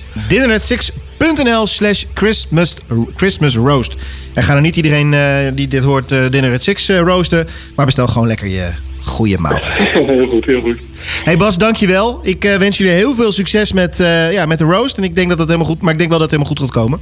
[1.19, 2.75] dinnerat6.nl slash Christmas,
[3.15, 3.95] Christmas roast.
[4.33, 5.21] En ga er niet iedereen eh,
[5.53, 7.47] die dit hoort eh Dinner at Six eh, roosten...
[7.75, 8.69] maar bestel gewoon lekker je
[9.01, 9.77] goede maaltijd.
[9.93, 10.77] heel goed, heel goed.
[11.23, 12.19] Hey Bas, dankjewel.
[12.23, 13.97] Ik wens jullie heel veel succes met,
[14.31, 14.97] ja, met de roast.
[14.97, 16.73] En ik denk dat dat helemaal goed, maar ik denk wel dat het helemaal goed
[16.73, 16.99] gaat komen.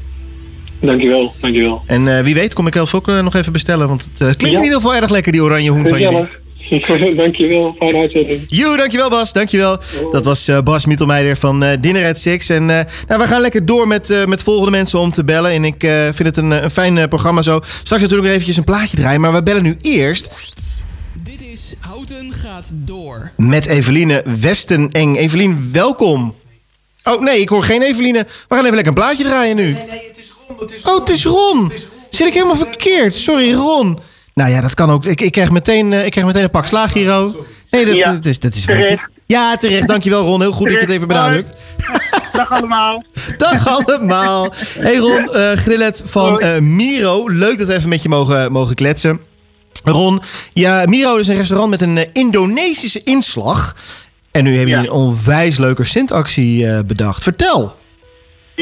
[0.81, 1.81] Dankjewel, dankjewel.
[1.85, 3.87] En wie weet kom ik zelf ook nog even bestellen.
[3.87, 4.57] Want het klinkt Ja.
[4.57, 6.27] in ieder geval erg lekker, die oranje hoen van jullie.
[7.15, 8.43] Dankjewel, fijne uitzending.
[8.47, 9.77] Joe, dankjewel Bas, dankjewel.
[10.11, 12.49] Dat was eh, Bas Mittelmeijer van eh, Dinner at Six.
[12.49, 15.51] En eh, nou, we gaan lekker door met, eh, met volgende mensen om te bellen.
[15.51, 17.59] En ik eh, vind het een, een fijn programma zo.
[17.63, 19.21] Straks natuurlijk nog eventjes een plaatje draaien.
[19.21, 20.29] Maar we bellen nu eerst
[21.23, 23.31] Dit is Houten gaat door.
[23.37, 25.17] met Eveline Westeneng.
[25.17, 26.35] Evelien, welkom.
[27.03, 28.19] Oh nee, ik hoor geen Eveline.
[28.47, 29.63] We gaan even lekker een plaatje draaien nu.
[29.63, 30.93] Nee, nee, het is Ron.
[30.93, 31.71] oh, het is Ron.
[32.09, 33.15] Zit ik helemaal verkeerd?
[33.15, 33.99] Sorry, Ron.
[34.37, 35.05] Nou ja, dat kan ook.
[35.05, 37.45] Ik, ik, krijg, meteen, eh, ik krijg meteen een pak slaag, Giro.
[37.69, 39.07] Nee, dat, Ja, dat is, dat is terecht.
[39.25, 39.87] Ja, terecht.
[39.87, 40.41] Dankjewel, Ron.
[40.41, 41.53] Heel goed dat je het even benadrukt.
[42.31, 43.03] Dag allemaal.
[43.37, 44.53] Dag allemaal.
[44.79, 47.29] Hey Ron, eh Grillet van eh, Miro.
[47.29, 49.19] Leuk dat we even met je mogen, mogen kletsen.
[49.83, 50.21] Ron,
[50.53, 53.75] ja, Miro is een restaurant met een Indonesische inslag.
[54.31, 57.23] En nu hebben jullie een onwijs leuke Sint-actie bedacht.
[57.23, 57.75] Vertel.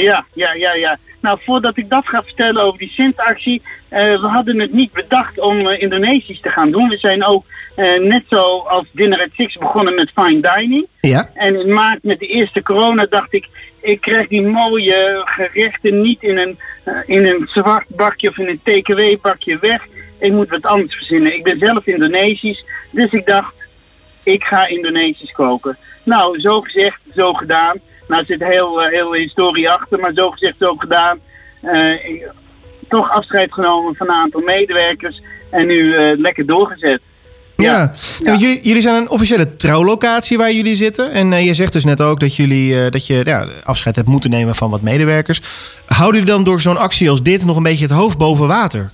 [0.04, 0.98] Ja, ja, ja, ja.
[1.20, 5.40] Nou, voordat ik dat ga vertellen over die Sint-actie, eh, we hadden het niet bedacht
[5.40, 6.90] om eh, Indonesisch te gaan doen.
[6.90, 10.88] We zijn ook eh, net zo als Dinner at Six begonnen met fine dining.
[11.00, 11.30] Ja.
[11.34, 13.48] En in maart met de eerste corona dacht ik,
[13.82, 16.58] ik krijg die mooie gerechten niet in een,
[17.06, 19.88] in een zwart bakje of in een TKW bakje weg.
[20.20, 21.34] Ik moet wat anders verzinnen.
[21.34, 23.54] Ik ben zelf Indonesisch, dus ik dacht,
[24.24, 25.78] ik ga Indonesisch koken.
[26.04, 27.80] Nou, zo gezegd, zo gedaan.
[28.08, 31.20] Nou, er zit heel, eh, heel historie achter, maar zo gezegd, zo gedaan.
[31.62, 32.30] Eh, ik-
[32.90, 37.00] toch afscheid genomen van een aantal medewerkers en nu eh, lekker doorgezet.
[37.58, 37.92] Ja,
[38.24, 41.12] jullie, jullie zijn een officiële trouwlocatie waar jullie zitten.
[41.12, 44.30] En eh, je zegt dus net ook dat, jullie, dat je ja, afscheid hebt moeten
[44.30, 45.42] nemen van wat medewerkers.
[45.86, 48.92] Houden jullie dan door zo'n actie als dit nog een beetje het hoofd boven water?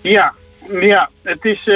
[0.00, 0.34] Ja,
[0.80, 1.68] ja, het is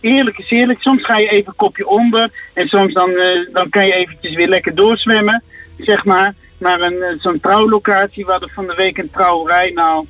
[0.00, 0.80] eerlijk is eerlijk.
[0.80, 4.34] Soms ga je even een kopje onder en soms dan, eh, dan kan je eventjes
[4.34, 5.42] weer lekker doorzwemmen,
[5.78, 6.34] zeg maar.
[6.58, 9.70] Maar een, eh, zo'n trouwlocatie, we hadden van de week een trouwerij.
[9.70, 10.06] Nou,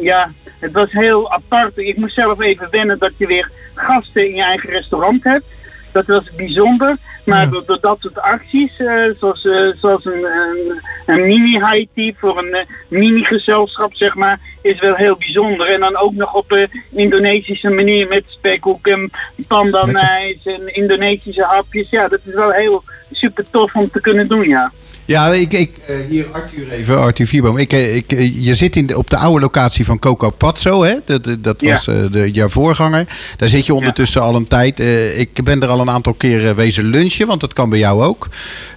[0.00, 1.78] ja, het was heel apart.
[1.78, 5.44] Ik moest zelf even wennen dat je weer gasten in je eigen restaurant hebt.
[5.92, 6.96] Dat was bijzonder.
[7.26, 12.12] Maar door, door dat soort acties, eh, zoals, eh, zoals een, een, een mini-high tea
[12.16, 15.66] voor een eh, mini-gezelschap, zeg maar, is wel heel bijzonder.
[15.68, 19.10] En dan ook nog op een Indonesische manier met spekhoek en
[19.48, 21.90] pandanijs en Indonesische hapjes.
[21.90, 24.72] Ja, dat is wel heel super tof om te kunnen doen, ja.
[25.06, 27.58] Ja, ik, ik eh, hier Arthur even, Arthur Vierboom.
[27.58, 30.84] Ik, eh, ik, eh, je zit in de, op de oude locatie van Coco Pazzo,
[30.84, 30.94] hè?
[31.04, 33.06] Dat, dat was de, jouw voorganger.
[33.36, 34.80] Daar zit je ondertussen al een tijd.
[35.16, 38.28] Ik ben er al een aantal keren wezen lunchen, want dat kan bij jou ook.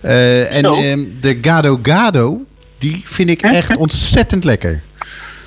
[0.01, 2.41] En ehm, de Gado Gado,
[2.77, 4.81] die vind ik echt ontzettend lekker.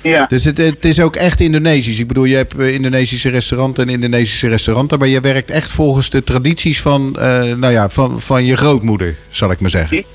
[0.01, 0.25] Ja.
[0.25, 1.99] Dus het, het is ook echt Indonesisch.
[1.99, 4.99] Ik bedoel, je hebt Indonesische restauranten en Indonesische restauranten.
[4.99, 7.11] Maar je werkt echt volgens de tradities van,
[7.57, 10.05] nou ja, van, van je grootmoeder, zal ik maar zeggen.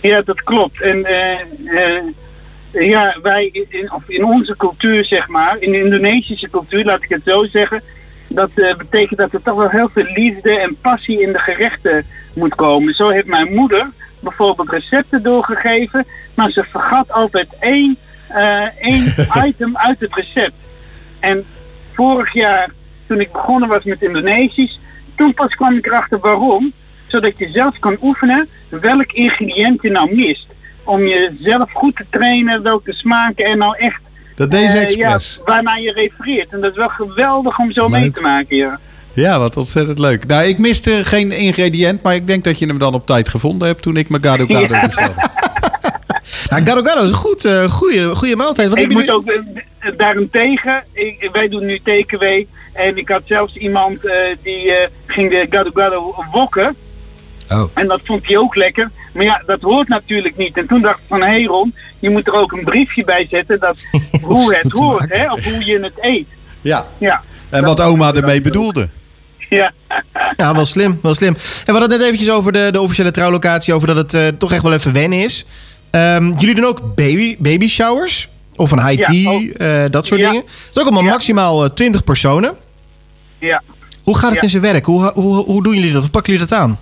[0.00, 0.82] Ja, dat klopt.
[0.82, 2.04] En eh, eh,
[2.70, 7.08] ja, wij in, of in onze cultuur, zeg maar, in de Indonesische cultuur, laat ik
[7.08, 7.82] het zo zeggen,
[8.28, 12.06] dat eh, betekent dat er toch wel heel veel liefde en passie in de gerechten
[12.34, 12.94] moet komen.
[12.94, 17.96] Zo heeft mijn moeder bijvoorbeeld recepten doorgegeven, maar ze vergat altijd één,
[18.80, 19.14] één
[19.46, 20.54] item uit het recept.
[21.18, 21.44] En
[21.92, 22.70] vorig jaar,
[23.06, 24.80] toen ik begonnen was met Indonesisch,
[25.16, 26.72] toen pas kwam ik erachter waarom.
[27.06, 30.46] Zodat je zelf kan oefenen welk ingrediënt je nou mist.
[30.84, 34.00] Om jezelf goed te trainen welke smaken er nou echt...
[34.34, 35.34] Dat deed ze eh, expres.
[35.38, 36.52] ja, waarnaar je refereert.
[36.52, 38.78] En dat is wel geweldig om zo mee te maken, ja.
[39.12, 40.26] Ja, wat ontzettend leuk.
[40.26, 43.68] Nou, ik miste geen ingrediënt, maar ik denk dat je hem dan op tijd gevonden
[43.68, 44.80] hebt toen ik mijn Gado Gado Ja.
[44.86, 45.12] bestelde.
[46.50, 48.68] Nou, Gado Gado is een goed, eh, goede, goede maaltijd.
[48.68, 52.22] Wat ik heb moet nu- ook eh, daarentegen, ik, wij doen nu TKW
[52.72, 53.98] en ik had zelfs iemand
[54.42, 54.72] die
[55.06, 56.76] ging de gado gado wokken.
[57.50, 57.70] Oh.
[57.74, 58.90] En dat vond hij ook lekker.
[59.12, 60.56] Maar ja, dat hoort natuurlijk niet.
[60.56, 63.26] En toen dacht ik van, hé hey Ron, je moet er ook een briefje bij
[63.30, 63.78] zetten dat
[64.22, 66.26] hoe het hoort, hè, of hoe je het eet.
[66.60, 66.86] Ja.
[66.98, 67.22] Ja.
[67.48, 68.88] En wat oma ermee bedoelde.
[69.48, 69.72] Ja.
[70.36, 71.34] Ja, wel slim, wel slim.
[71.34, 74.26] En we hadden het net eventjes over de, de officiële trouwlocatie, over dat het eh,
[74.38, 75.46] toch echt wel even wennen is.
[75.90, 78.28] Ehm, jullie doen ook baby, baby showers?
[78.56, 79.40] Of een high tea,
[79.84, 80.26] eh, dat soort Ja.
[80.30, 80.44] dingen.
[80.46, 82.54] Het is ook allemaal maximaal eh, 20 personen.
[83.38, 83.62] Ja.
[84.02, 84.42] Hoe gaat het Ja.
[84.42, 84.84] in zijn werk?
[84.86, 86.02] Hoe, hoe, hoe doen jullie dat?
[86.02, 86.78] Hoe pakken jullie dat aan?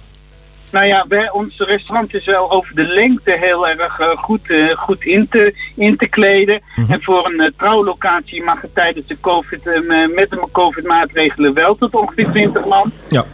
[0.70, 4.76] Nou ja, wij, ons restaurant is wel over de lengte heel erg eh, goed, eh,
[4.76, 6.60] goed in, te, in te kleden.
[6.88, 9.64] En voor een eh, trouwlocatie mag het tijdens de COVID,
[10.14, 12.92] met de COVID-maatregelen wel tot ongeveer 20 man.
[13.08, 13.26] Ja.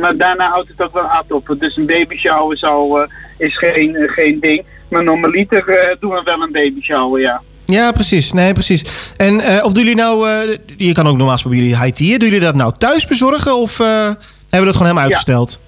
[0.00, 1.56] Maar daarna houdt het ook wel hard op.
[1.58, 4.64] Dus een baby shower eh, is geen, geen ding.
[4.88, 7.42] Maar normaliter doen we wel een baby shower, ja.
[7.64, 8.32] Ja, precies.
[8.32, 8.84] Nee, precies.
[9.16, 10.28] En of doen jullie nou...
[10.76, 12.18] je kan ook normaal bij jullie high tea.
[12.18, 13.56] Doen jullie dat nou thuis bezorgen?
[13.56, 14.16] Of hebben
[14.48, 15.60] we dat gewoon helemaal uitgesteld?
[15.60, 15.67] Ja,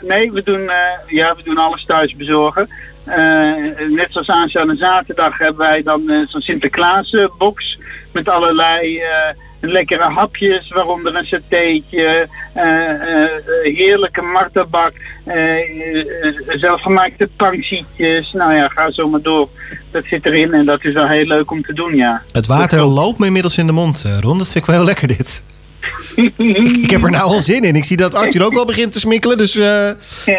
[0.00, 2.68] nee, we doen, eh, ja, we doen alles thuis bezorgen.
[3.04, 7.78] eh, net zoals aanstaande zaterdag hebben wij dan eh, zo'n Sinterklaasbox
[8.12, 9.02] met allerlei
[9.60, 12.28] lekkere hapjes, waaronder een satéetje,
[13.62, 14.92] heerlijke martabak,
[16.46, 18.32] zelfgemaakte panksietjes.
[18.32, 19.48] Nou ja, ga zo maar door.
[19.90, 22.22] Dat zit erin en dat is wel heel leuk om te doen, ja.
[22.32, 24.38] Het water loopt me inmiddels in de mond, Ron.
[24.38, 25.42] Dat vind ik wel heel lekker, dit.
[26.82, 27.76] Ik heb er nou al zin in.
[27.76, 29.36] Ik zie dat Arthur ook wel begint te smikkelen.
[29.38, 29.88] Dus eh,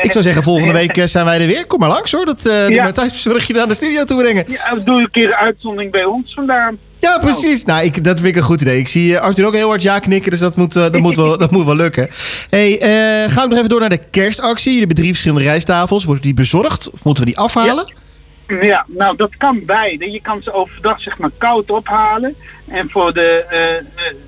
[0.01, 1.65] ik zou zeggen, volgende week eh, zijn wij er weer.
[1.67, 2.25] Kom maar langs hoor.
[2.25, 2.91] Dat uh, Ja.
[2.91, 4.45] thuisbezorgje naar de studio toe brengen.
[4.47, 6.77] Ja, doe een keer een uitzondering bij ons vandaan.
[6.99, 7.63] Ja, precies.
[7.65, 8.79] Nou, ik, dat vind ik een goed idee.
[8.79, 11.51] Ik zie Arthur ook heel hard ja knikken, dus dat moet, dat moet, wel, dat
[11.51, 12.10] moet wel lukken.
[12.49, 14.63] hey, eh, gaan we nog even door naar de kerstactie.
[14.71, 16.03] Jullie hebben drie verschillende rijsttafels.
[16.03, 17.86] Worden die bezorgd of moeten we die afhalen?
[17.88, 17.93] Ja,
[18.88, 20.12] nou dat kan beide.
[20.12, 22.36] Je kan ze overdag zeg maar koud ophalen.
[22.67, 23.84] En voor, de, eh, eh,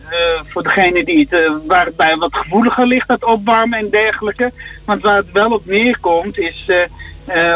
[0.10, 4.51] eh, voor degene die het, waar het bij wat gevoeliger ligt, dat opwarmen en dergelijke.
[4.86, 6.69] Want waar het wel op neerkomt is,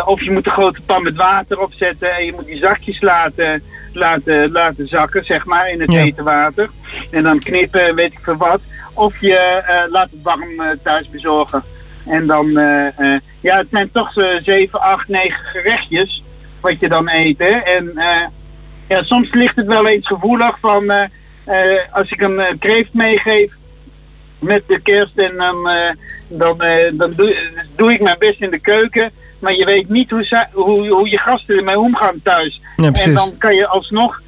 [0.05, 3.63] of je moet een grote pan met water opzetten en je moet die zakjes laten,
[3.93, 5.99] laten, laten zakken, zeg maar, in het Ja.
[6.01, 6.69] hete water.
[7.11, 8.61] En dan knippen, weet ik veel wat.
[8.93, 11.63] Of je laat het warm thuis bezorgen.
[12.05, 12.51] En dan,
[13.41, 16.23] ja, het zijn toch 7, 8, 9 gerechtjes
[16.61, 17.37] wat je dan eet.
[17.37, 17.57] Hè?
[17.57, 18.25] En eh,
[18.87, 21.03] ja, soms ligt het wel eens gevoelig van eh,
[21.43, 23.53] eh, als ik een kreeft meegeef
[24.39, 25.69] met de kerst en dan,
[26.27, 26.57] dan,
[26.93, 27.35] dan doe,
[27.75, 29.11] doe ik mijn best in de keuken.
[29.39, 32.61] Maar je weet niet hoe, hoe, hoe je gasten ermee omgaan thuis.
[32.75, 34.21] Ja, en dan kan je alsnog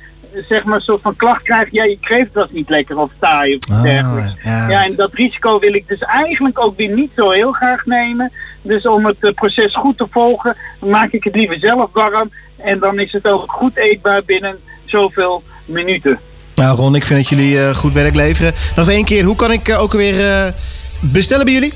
[0.50, 1.70] zeg maar een soort van klacht krijgen.
[1.72, 4.34] Ja, je kreeft was niet lekker of taai of Ah, dergelijks.
[4.44, 7.86] ja, Ja, en dat risico wil ik dus eigenlijk ook weer niet zo heel graag
[7.86, 8.32] nemen.
[8.62, 12.32] Dus om het eh, proces goed te volgen, maak ik het liever zelf warm.
[12.58, 16.20] En dan is het ook goed eetbaar binnen zoveel minuten.
[16.56, 18.54] Nou Ron, ik vind dat jullie eh, goed werk leveren.
[18.76, 20.54] Nog één keer, hoe kan ik eh, ook weer
[21.00, 21.74] bestellen bij jullie?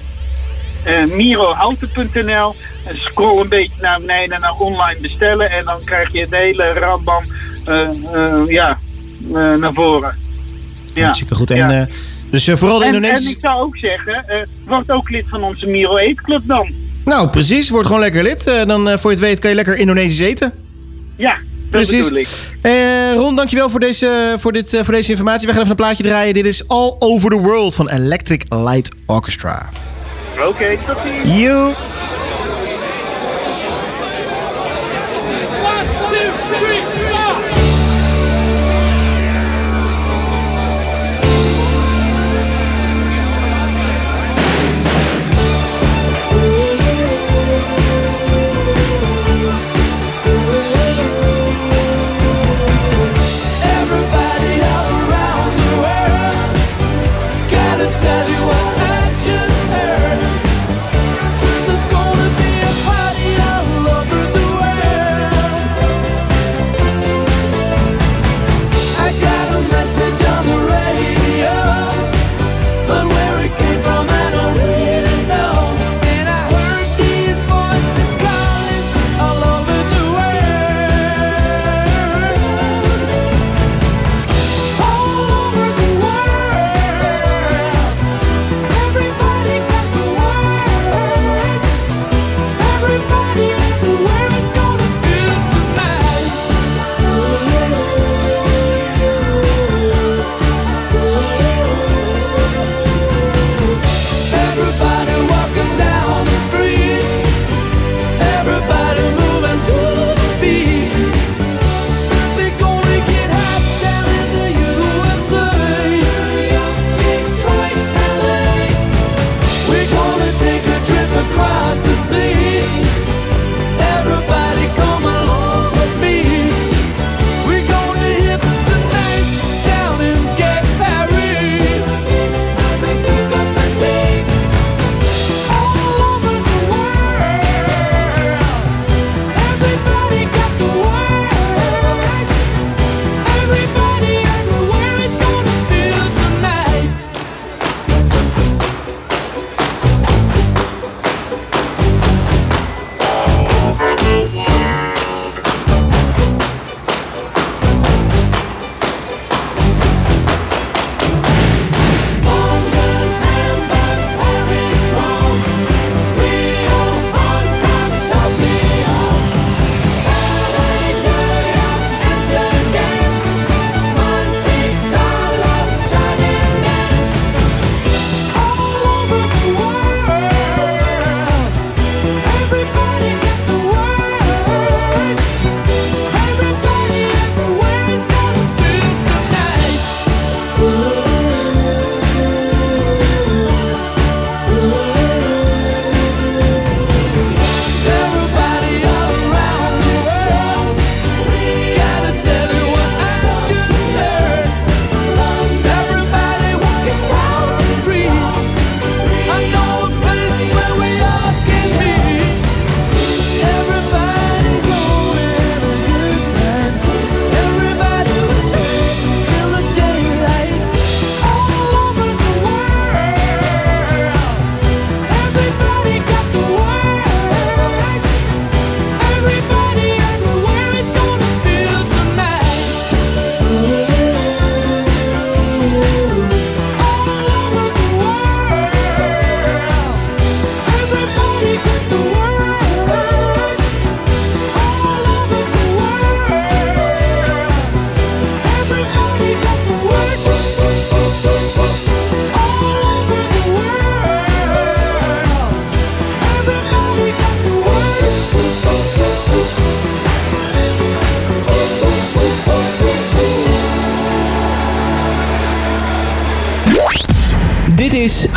[1.16, 2.56] Mirohouten.nl
[2.88, 5.50] en scroll een beetje naar beneden naar online bestellen.
[5.52, 7.24] En dan krijg je het hele rambam
[8.48, 8.78] ja,
[9.34, 10.18] eh, naar voren.
[10.94, 11.04] Ja.
[11.04, 11.52] Hartstikke goed.
[11.52, 11.72] En, Ja.
[11.72, 11.86] eh,
[12.30, 15.68] dus eh, vooral de en, ik zou ook zeggen, eh, word ook lid van onze
[15.68, 16.70] Miro Eetclub dan.
[17.06, 17.70] Nou, precies.
[17.70, 18.48] Word gewoon lekker lid.
[18.48, 20.54] Eh, dan, eh, voor je het weet, kan je lekker Indonesisch eten.
[21.16, 21.38] Ja,
[21.70, 22.12] Precies.
[22.62, 25.48] Eh, Ron, dankjewel voor deze, voor, dit, eh, voor deze informatie.
[25.48, 26.34] We gaan even een plaatje draaien.
[26.34, 29.70] Dit is All Over the World van Electric Light Orchestra.
[30.48, 31.36] Oké, tot ziens.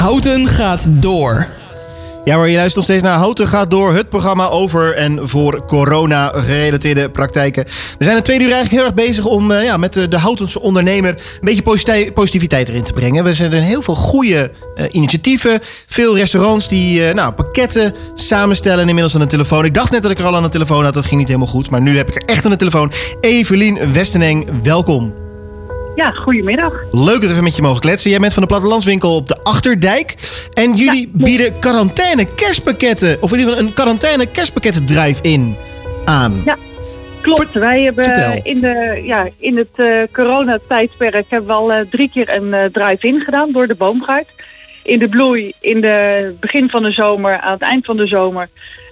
[0.08, 1.46] Houten gaat door.
[2.24, 3.94] Ja, maar je luistert nog steeds naar Houten gaat door.
[3.94, 7.64] Het programma over en voor corona-gerelateerde praktijken.
[7.98, 10.18] We zijn in tweede uur eigenlijk heel erg bezig om eh, ja, met de, de
[10.18, 11.10] Houtense ondernemer...
[11.10, 13.24] een beetje positi- positiviteit erin te brengen.
[13.24, 15.60] We zijn er heel veel goede eh, initiatieven.
[15.86, 18.80] Veel restaurants die eh, nou, pakketten samenstellen.
[18.80, 19.64] En inmiddels aan de telefoon.
[19.64, 20.94] Ik dacht net dat ik er al aan de telefoon had.
[20.94, 21.70] Dat ging niet helemaal goed.
[21.70, 22.92] Maar nu heb ik er echt aan de telefoon.
[23.20, 25.17] Evelien Westeneng, welkom.
[25.98, 26.72] Ja, goedemiddag.
[26.90, 28.10] Leuk dat we even met je mogen kletsen.
[28.10, 30.14] Jij bent van de plattelandswinkel op de Achterdijk.
[30.54, 33.22] En jullie bieden quarantaine kerstpakketten.
[33.22, 35.56] Of in ieder geval een quarantaine kerstpakketten drive-in
[36.04, 36.42] aan.
[36.44, 36.56] Ja,
[37.20, 37.52] klopt.
[37.52, 38.40] Wij hebben vertel.
[38.42, 42.64] in, de, ja, in het eh, coronatijdperk hebben we al eh, drie keer een eh,
[42.72, 44.28] drive-in gedaan door de boomgaard.
[44.82, 48.48] In de bloei, in de begin van de zomer, aan het eind van de zomer.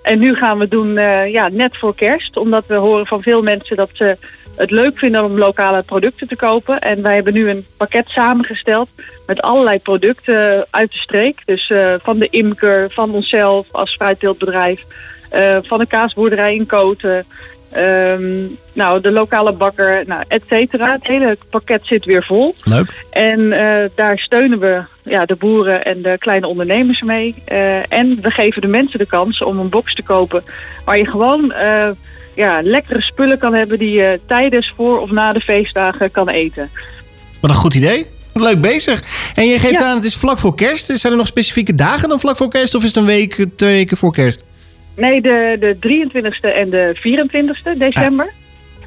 [0.07, 2.37] En nu gaan we doen eh, ja, net voor kerst.
[2.37, 4.17] Omdat we horen van veel mensen dat ze
[4.57, 6.81] het leuk vinden om lokale producten te kopen.
[6.81, 8.89] En wij hebben nu een pakket samengesteld
[9.27, 11.43] met allerlei producten uit de streek.
[11.45, 14.81] Dus eh, van de imker, van onszelf als fruitteeltbedrijf,
[15.31, 17.25] eh, van de kaasboerderij in Koten.
[17.73, 20.93] ehm, nou, de lokale bakker, nou, et cetera.
[20.93, 22.55] Het hele pakket zit weer vol.
[22.65, 23.05] Leuk.
[23.11, 27.35] En eh, daar steunen we ja, de boeren en de kleine ondernemers mee.
[27.89, 30.45] En we geven de mensen de kans om een box te kopen
[30.85, 31.53] waar je gewoon
[32.37, 36.71] ja, lekkere spullen kan hebben die je tijdens, voor of na de feestdagen kan eten.
[37.41, 38.07] Wat een goed idee.
[38.35, 39.03] Leuk bezig.
[39.35, 39.85] En je geeft Ja.
[39.85, 40.91] aan, het is vlak voor kerst.
[40.95, 42.75] Zijn er nog specifieke dagen dan vlak voor kerst?
[42.75, 44.45] Of is het een week, twee weken voor kerst?
[44.97, 48.33] Nee, de, de 23e en de 24e december.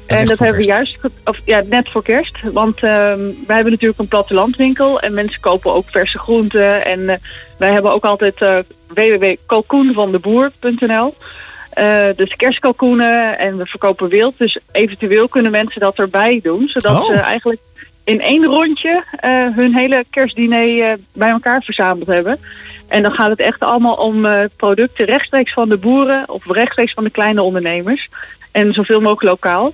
[0.06, 2.36] en dat hebben we juist, of ja, net voor kerst.
[2.52, 6.84] Want ehm, wij hebben natuurlijk een plattelandwinkel en mensen kopen ook verse groenten.
[6.84, 7.16] En eh,
[7.58, 8.58] wij hebben ook altijd uh,
[8.94, 11.14] www.kalkoenvandeboer.nl.
[11.70, 14.38] Eh, dus kerstkalkoenen en we verkopen wild.
[14.38, 16.68] Dus eventueel kunnen mensen dat erbij doen.
[16.68, 17.06] Zodat Oh.
[17.06, 17.60] ze eigenlijk
[18.04, 22.38] in één rondje eh, hun hele kerstdiner eh, bij elkaar verzameld hebben.
[22.88, 27.04] En dan gaat het echt allemaal om producten rechtstreeks van de boeren of rechtstreeks van
[27.04, 28.08] de kleine ondernemers.
[28.52, 29.72] En zoveel mogelijk lokaal.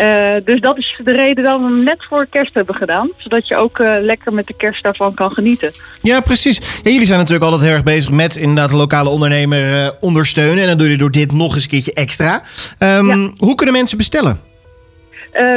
[0.00, 3.10] Eh, dus dat is de reden dat we hem net voor kerst hebben gedaan.
[3.16, 5.72] Zodat je ook eh, lekker met de kerst daarvan kan genieten.
[6.02, 6.60] Ja, precies.
[6.82, 10.62] Ja, jullie zijn natuurlijk altijd heel erg bezig met inderdaad de lokale ondernemer eh, ondersteunen.
[10.62, 12.42] En dan doe je door dit nog eens een keertje extra.
[12.78, 14.40] Ehm, Hoe kunnen mensen bestellen?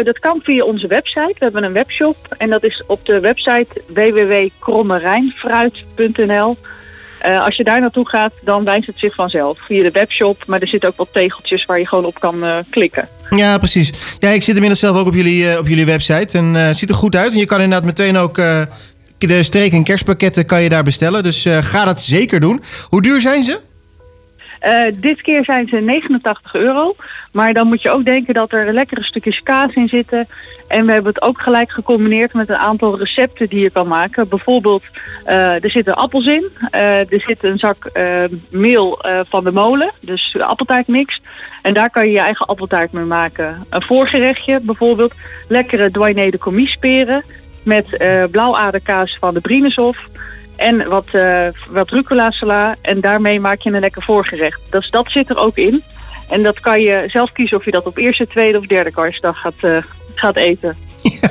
[0.03, 1.35] Dat kan via onze website.
[1.37, 2.15] We hebben een webshop.
[2.37, 6.57] En dat is op de website www.krommerijnfruit.nl.
[7.23, 9.59] Eh, als je daar naartoe gaat, dan wijst het zich vanzelf.
[9.59, 10.43] Via de webshop.
[10.47, 13.07] Maar er zitten ook wat tegeltjes waar je gewoon op kan eh, klikken.
[13.29, 13.91] Ja, precies.
[14.19, 16.37] Ja, ik zit inmiddels zelf ook op jullie, eh, op jullie website.
[16.37, 17.33] En eh ziet er goed uit.
[17.33, 18.35] En je kan inderdaad meteen ook
[19.17, 21.23] de streek- en kerstpakketten kan je daar bestellen.
[21.23, 22.61] Dus ga dat zeker doen.
[22.89, 23.59] Hoe duur zijn ze?
[24.63, 26.95] Eh, dit keer zijn ze 89 euro.
[27.31, 30.27] Maar dan moet je ook denken dat er lekkere stukjes kaas in zitten.
[30.67, 34.27] En we hebben het ook gelijk gecombineerd met een aantal recepten die je kan maken.
[34.27, 34.83] Bijvoorbeeld,
[35.23, 36.49] eh, er zit een appels in.
[36.71, 37.91] Eh, er zit een zak
[38.49, 39.91] meel van de molen.
[39.99, 41.21] Dus appeltaartmix.
[41.61, 43.65] En daar kan je je eigen appeltaart mee maken.
[43.69, 45.13] Een voorgerechtje bijvoorbeeld.
[45.47, 47.23] Lekkere douane de commiesperen.
[47.63, 47.97] Met
[48.31, 49.97] blauwaderkaas van de Brieneshof.
[50.55, 52.75] En wat, eh wat rucola sala.
[52.81, 54.61] En daarmee maak je een lekker voorgerecht.
[54.69, 55.83] Dus dat zit er ook in.
[56.29, 59.39] En dat kan je zelf kiezen of je dat op eerste, tweede of derde kerstdag
[59.39, 59.77] gaat, eh,
[60.15, 60.77] gaat eten.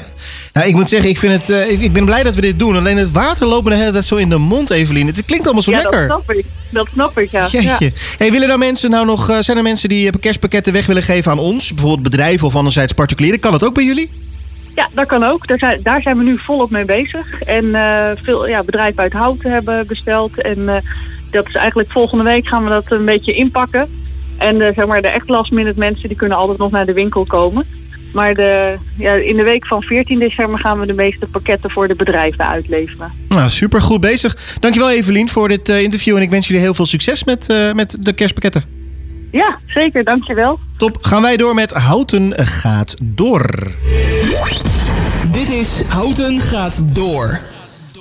[0.52, 2.58] Nou, ik moet zeggen, ik, vind het, eh, ik, ik ben blij dat we dit
[2.58, 2.76] doen.
[2.76, 5.06] Alleen het water loopt me de hele tijd zo in de mond, Evelien.
[5.06, 6.08] Het klinkt allemaal zo ja, lekker.
[6.08, 6.46] dat snap ik.
[6.70, 7.48] Dat snap ik, ja.
[7.50, 7.78] Ja.
[8.16, 11.38] Hey, willen nou mensen nou nog, zijn er mensen die kerstpakketten weg willen geven aan
[11.38, 11.74] ons?
[11.74, 13.40] Bijvoorbeeld bedrijven of anderzijds particulieren.
[13.40, 14.10] Kan dat ook bij jullie?
[14.74, 15.46] Ja, dat kan ook.
[15.46, 17.42] Daar zijn, daar zijn we nu volop mee bezig.
[17.42, 20.40] En eh, veel ja, bedrijven uit Houten hebben besteld.
[20.40, 20.76] En eh,
[21.30, 23.88] dat is eigenlijk volgende week gaan we dat een beetje inpakken.
[24.38, 27.24] En eh, zeg maar, de echt last mensen die kunnen altijd nog naar de winkel
[27.24, 27.66] komen.
[28.12, 31.88] Maar de, ja, in de week van 14 december gaan we de meeste pakketten voor
[31.88, 33.12] de bedrijven uitleveren.
[33.28, 34.56] Nou, super goed bezig.
[34.60, 36.16] Dankjewel Evelien voor dit interview.
[36.16, 38.82] En ik wens jullie heel veel succes met, met de kerstpakketten.
[39.33, 40.05] Ja, zeker.
[40.05, 40.59] Dankjewel.
[40.76, 40.99] Top.
[41.01, 43.70] Gaan wij door met Houten gaat door.
[45.33, 47.41] Dit is Houten gaat door.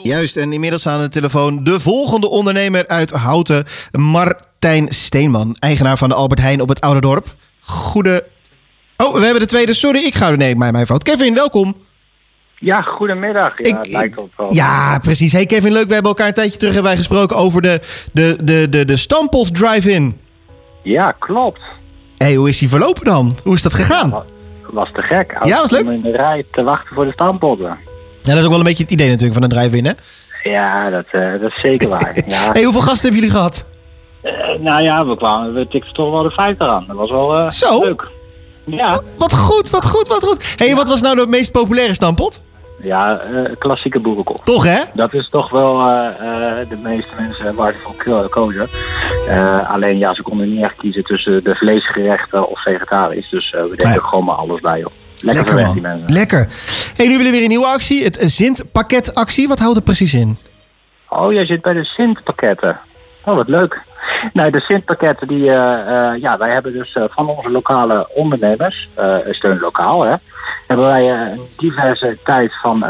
[0.04, 6.10] Juist, en inmiddels aan de telefoon de volgende ondernemer uit Houten, Martijn Steenman, eigenaar van
[6.10, 7.36] de Albert Heijn op het Oude Dorp.
[7.60, 8.26] Goede.
[8.98, 9.74] Oh, we hebben de tweede.
[9.74, 10.30] Sorry, ik ga.
[10.30, 11.04] Nee, mijn, mijn fout.
[11.04, 11.76] Kevin, welkom.
[12.60, 13.54] Ja, goedemiddag.
[13.68, 14.54] Ja, het lijkt op wel.
[14.54, 15.32] Ja, precies.
[15.32, 15.88] Hey Kevin, leuk.
[15.88, 18.98] We hebben elkaar een tijdje terug hebben wij gesproken over de, de, de, de, de
[18.98, 20.21] Stampot Drive-In.
[20.82, 21.60] Ja, klopt.
[22.18, 23.38] hey, hoe is die verlopen dan?
[23.44, 24.24] Hoe is dat gegaan?
[24.70, 25.38] Was te gek.
[25.44, 25.86] Ja, was leuk.
[25.88, 27.66] In de rij te wachten voor de stampotten.
[28.22, 29.92] Ja, dat is ook wel een beetje het idee natuurlijk van een drive-in, hè?
[30.44, 32.24] Ja, dat, eh, dat is zeker waar.
[32.28, 32.52] Ja.
[32.52, 33.66] Hey, hoeveel gasten hebben jullie gehad?
[34.22, 36.84] Eh, nou ja, we kwamen, we tikten toch wel de 50 aan.
[36.88, 37.84] Dat was wel eh, Zo?
[37.84, 38.08] leuk.
[38.66, 39.02] Ja.
[39.18, 40.54] Wat goed, wat goed, wat goed.
[40.56, 42.42] hey, wat was nou de meest populaire stampot?
[42.84, 44.36] Ja, eh, klassieke boerenkool.
[44.44, 44.80] Toch hè?
[44.94, 46.06] Dat is toch wel eh,
[46.62, 48.70] eh, de meeste mensen waar ze voor ko- kozen.
[49.68, 53.30] Alleen ja, ze konden niet echt kiezen tussen de vleesgerechten of vegetarisch.
[53.30, 54.92] Dus we deden er gewoon maar alles bij joh.
[55.24, 55.74] Lekker, Lekker man.
[55.74, 56.14] die mensen.
[56.14, 56.48] Lekker.
[56.96, 58.04] Hey, nu willen we weer een nieuwe actie.
[58.04, 59.48] Het Zint-pakketactie.
[59.48, 60.38] Wat houdt het precies in?
[61.10, 62.80] Oh, jij zit bij de Sint-pakketten.
[63.26, 63.82] Oh, wat leuk.
[64.34, 68.90] Nee, de Sint-pakketten die, eh, eh, ja, wij hebben dus eh, van onze lokale ondernemers,
[69.30, 70.16] steun lokaal, hè,
[70.68, 72.86] hebben wij een diverse tijd van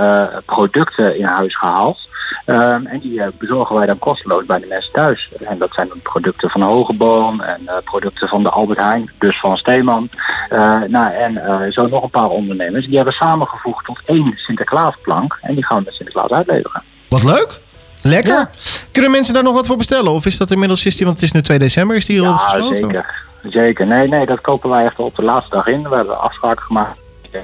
[0.46, 2.10] producten in huis gehaald.
[2.46, 5.32] Ehm, en die bezorgen wij dan kosteloos bij de mensen thuis.
[5.46, 10.10] En dat zijn producten van Hogeboom en producten van de Albert Heijn, dus van Steeman.
[10.88, 12.86] Nou, en zo nog een paar ondernemers.
[12.86, 15.38] Die hebben samengevoegd tot één Sinterklaasplank.
[15.42, 16.84] En die gaan we met Sinterklaas uitleveren.
[17.10, 17.62] Wat leuk.
[18.02, 18.50] Lekker.
[18.92, 20.12] Kunnen mensen daar nog wat voor bestellen?
[20.12, 22.28] Of is dat inmiddels, is die, want het is nu 2 december, is die hier
[22.28, 22.76] al Ja, gesloten?
[22.76, 23.24] zeker.
[23.44, 23.88] Zeker.
[23.88, 25.90] Nee, nee, dat kopen wij echt op de laatste dag in.
[25.90, 27.40] We hebben afspraken gemaakt met de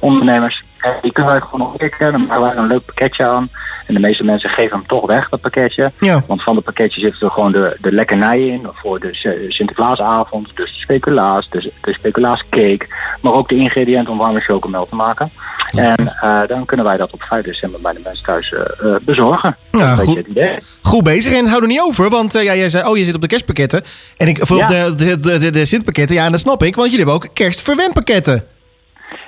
[0.00, 0.64] ondernemers.
[1.02, 2.12] Die kunnen wij gewoon ontwikkelen.
[2.12, 3.50] Dan maken wij een leuk pakketje aan.
[3.86, 5.92] En de meeste mensen geven hem toch weg, dat pakketje.
[5.98, 6.22] Ja.
[6.26, 8.66] Want van het pakketje zitten er gewoon de, de lekkernijen in.
[8.72, 10.48] Voor de Sinterklaasavond.
[10.54, 12.86] Dus de speculaas, de, de speculaascake.
[13.20, 15.30] Maar ook de ingrediënten om warme chocomel te maken.
[15.72, 19.56] En eh, dan kunnen wij dat op 5 december bij de mensen thuis eh, bezorgen.
[19.70, 20.04] Ja, goed.
[20.06, 20.58] beetje het idee.
[20.82, 23.20] Goed bezig en hou er niet over, want ja, jij zei, oh, je zit op
[23.20, 23.82] de kerstpakketten.
[24.16, 24.66] En ik, voor Ja.
[24.66, 27.34] de, de, de, de, de Sintpakketten, ja, en dat snap ik, want jullie hebben ook
[27.34, 28.44] kerstverwendpakketten.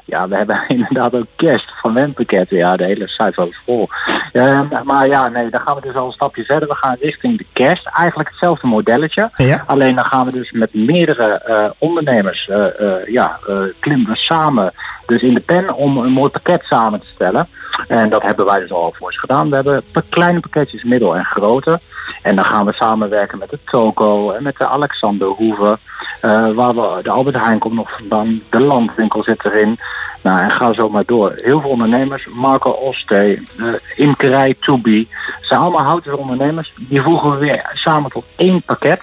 [0.04, 2.56] Ja, we hebben inderdaad ook kerst van wendpakketten.
[2.56, 3.88] Ja, de hele site was vol.
[4.32, 6.68] Ehm, maar ja, nee, dan gaan we dus al een stapje verder.
[6.68, 7.86] We gaan richting de kerst.
[7.86, 9.30] Eigenlijk hetzelfde modelletje.
[9.36, 9.64] Ja.
[9.66, 13.38] Alleen dan gaan we dus met meerdere eh, ondernemers, eh, eh, ja,
[13.80, 14.72] klimmen we samen
[15.06, 17.48] dus in de pen om een mooi pakket samen te stellen.
[17.88, 19.50] En dat hebben wij dus al voor ze gedaan.
[19.50, 21.80] We hebben kleine pakketjes, middel en grote.
[22.22, 25.78] En dan gaan we samenwerken met de Toko en met de Alexander Hoeve.
[26.20, 28.40] eh, waar we, de Albert Heijn komt nog vandaan.
[28.50, 29.78] De Landwinkel zit erin.
[30.22, 31.32] Nou, en ga zo maar door.
[31.36, 35.08] Heel veel ondernemers, Marco Oste, uh, Imkerij Tobi,
[35.40, 36.72] zijn allemaal houten ondernemers.
[36.76, 39.00] Die voegen we weer samen tot één pakket.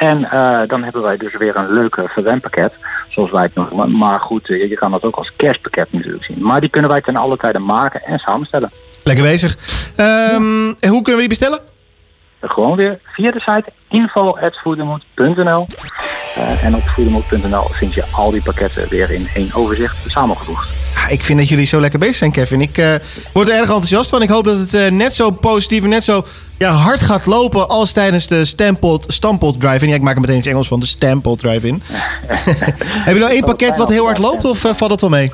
[0.00, 2.72] En eh, dan hebben wij dus weer een leuke verwendpakket,
[3.08, 3.96] zoals wij het noemen.
[3.96, 6.42] Maar goed, eh, je kan dat ook als kerstpakket natuurlijk zien.
[6.42, 8.70] Maar die kunnen wij ten alle tijde maken en samenstellen.
[9.04, 9.56] Lekker bezig.
[9.96, 11.60] Ehm, hoe kunnen we die bestellen?
[12.40, 16.09] Gewoon weer via de site info.voedermoed.nl Eh,
[16.62, 20.68] En op voedermoed.nl vind je al die pakketten weer in één overzicht samengevoegd.
[20.94, 22.60] Ah, ik vind dat jullie zo lekker bezig zijn, Kevin.
[22.60, 22.94] Ik eh,
[23.32, 24.22] word er erg enthousiast van.
[24.22, 26.24] Ik hoop dat het eh, net zo positief en net zo
[26.58, 29.88] ja, hard gaat lopen als tijdens de Stampot, Stampot Drive-In.
[29.88, 31.82] Ja, ik maak er meteen iets Engels van, de Stampot Drive-In.
[32.26, 35.32] Hebben jullie nou één pakket wat heel hard loopt of eh, valt dat wel mee?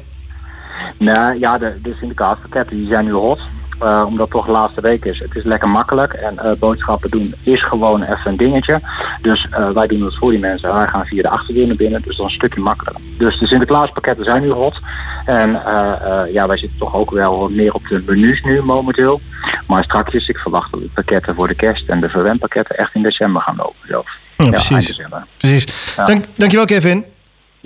[0.98, 3.40] Nou ja, de, de Sinterklaaspakketten die zijn nu hot.
[3.78, 5.18] Eh, omdat het toch de laatste week is.
[5.18, 8.80] Het is lekker makkelijk en eh, boodschappen doen is gewoon even een dingetje.
[9.22, 10.74] Dus eh, wij doen het voor die mensen.
[10.74, 13.02] Wij gaan via de achterdeur naar binnen, dus dat is een stukje makkelijker.
[13.18, 14.78] Dus de Sinterklaaspakketten zijn nu hot.
[15.24, 15.50] En
[16.32, 19.20] ja, wij zitten toch ook wel meer op de menus nu momenteel.
[19.66, 23.02] Maar straks, ik verwacht dat de pakketten voor de kerst en de verwendpakketten echt in
[23.02, 24.06] december gaan lopen zelf.
[24.36, 25.00] Ja, eind precies.
[25.36, 25.94] Precies.
[25.96, 26.04] Ja.
[26.06, 27.15] Dank, dankjewel, Kevin.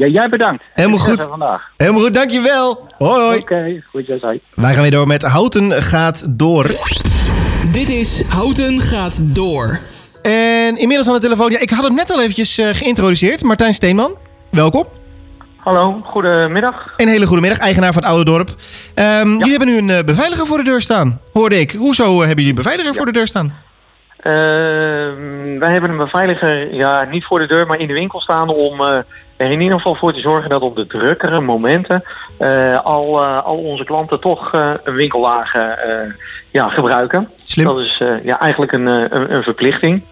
[0.01, 0.65] Ja, jij bedankt.
[0.73, 1.23] Helemaal goed.
[1.23, 1.71] vandaag.
[1.77, 2.87] Helemaal goed, dankjewel.
[2.99, 3.39] Hoi, hoi.
[3.39, 4.07] Oké, goed.
[4.55, 6.67] Wij gaan weer door met Houten gaat door.
[7.73, 9.79] Dit is Houten gaat door.
[10.23, 13.43] En inmiddels aan de telefoon, ja, ik had hem net al eventjes eh, geïntroduceerd.
[13.43, 14.17] Martijn Steenman,
[14.51, 14.85] welkom.
[15.57, 16.93] Hallo, goedemiddag.
[16.97, 18.49] Een hele goede middag, eigenaar van het Oude Dorp.
[18.95, 21.71] Ehm, Jullie hebben nu een eh, beveiliger voor de deur staan, hoorde ik.
[21.71, 23.55] Hoezo eh, hebben jullie een beveiliger voor de deur staan?
[24.21, 28.49] Ehm, wij hebben een beveiliger ja, niet voor de deur, maar in de winkel staan
[28.49, 28.99] om eh,
[29.41, 32.05] er in ieder geval voor te zorgen dat op de drukkere momenten
[32.39, 35.79] eh, al, eh, al onze klanten toch eh, een winkelwagen
[36.51, 37.29] ja, gebruiken.
[37.45, 37.67] Slim.
[37.67, 40.05] Dat is ja, eigenlijk een, een, een verplichting.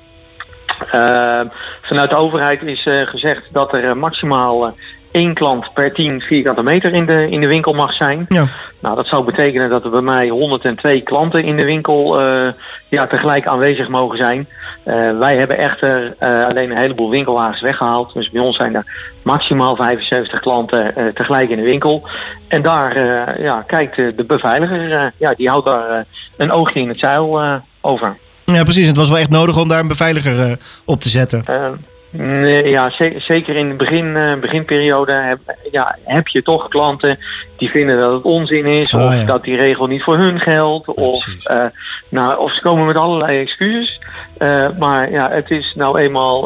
[1.83, 4.75] Vanuit de overheid is gezegd dat er maximaal
[5.11, 8.25] één klant per 10 vierkante meter in de, in de winkel mag zijn.
[8.29, 8.49] Ja.
[8.81, 12.53] Nou, dat zou betekenen dat er bij mij 102 klanten in de winkel eh,
[12.89, 14.49] ja, tegelijk aanwezig mogen zijn.
[14.83, 18.13] Eh, wij hebben echter eh, alleen een heleboel winkelwagens weggehaald.
[18.15, 18.85] Dus bij ons zijn er
[19.23, 22.09] maximaal 75 klanten tegelijk in de winkel.
[22.49, 22.97] En daar
[23.43, 26.05] ja, kijkt de, beveiliger, ja, die houdt daar
[26.37, 28.17] een oogje in het zeil over.
[28.45, 28.87] Ja, precies.
[28.87, 31.45] Het was wel echt nodig om daar een beveiliger op te zetten.
[32.21, 35.39] Nee, ja, ze- zeker in de begin, eh, beginperiode heb,
[35.71, 37.19] ja, heb je toch klanten
[37.57, 38.91] die vinden dat het onzin is.
[38.95, 39.25] Oh, of ja.
[39.25, 40.89] dat die regel niet voor hun geldt.
[40.89, 41.65] of, eh,
[42.09, 44.01] nou, of ze komen met allerlei excuses.
[44.39, 46.41] Eh, maar ja, het is nou eenmaal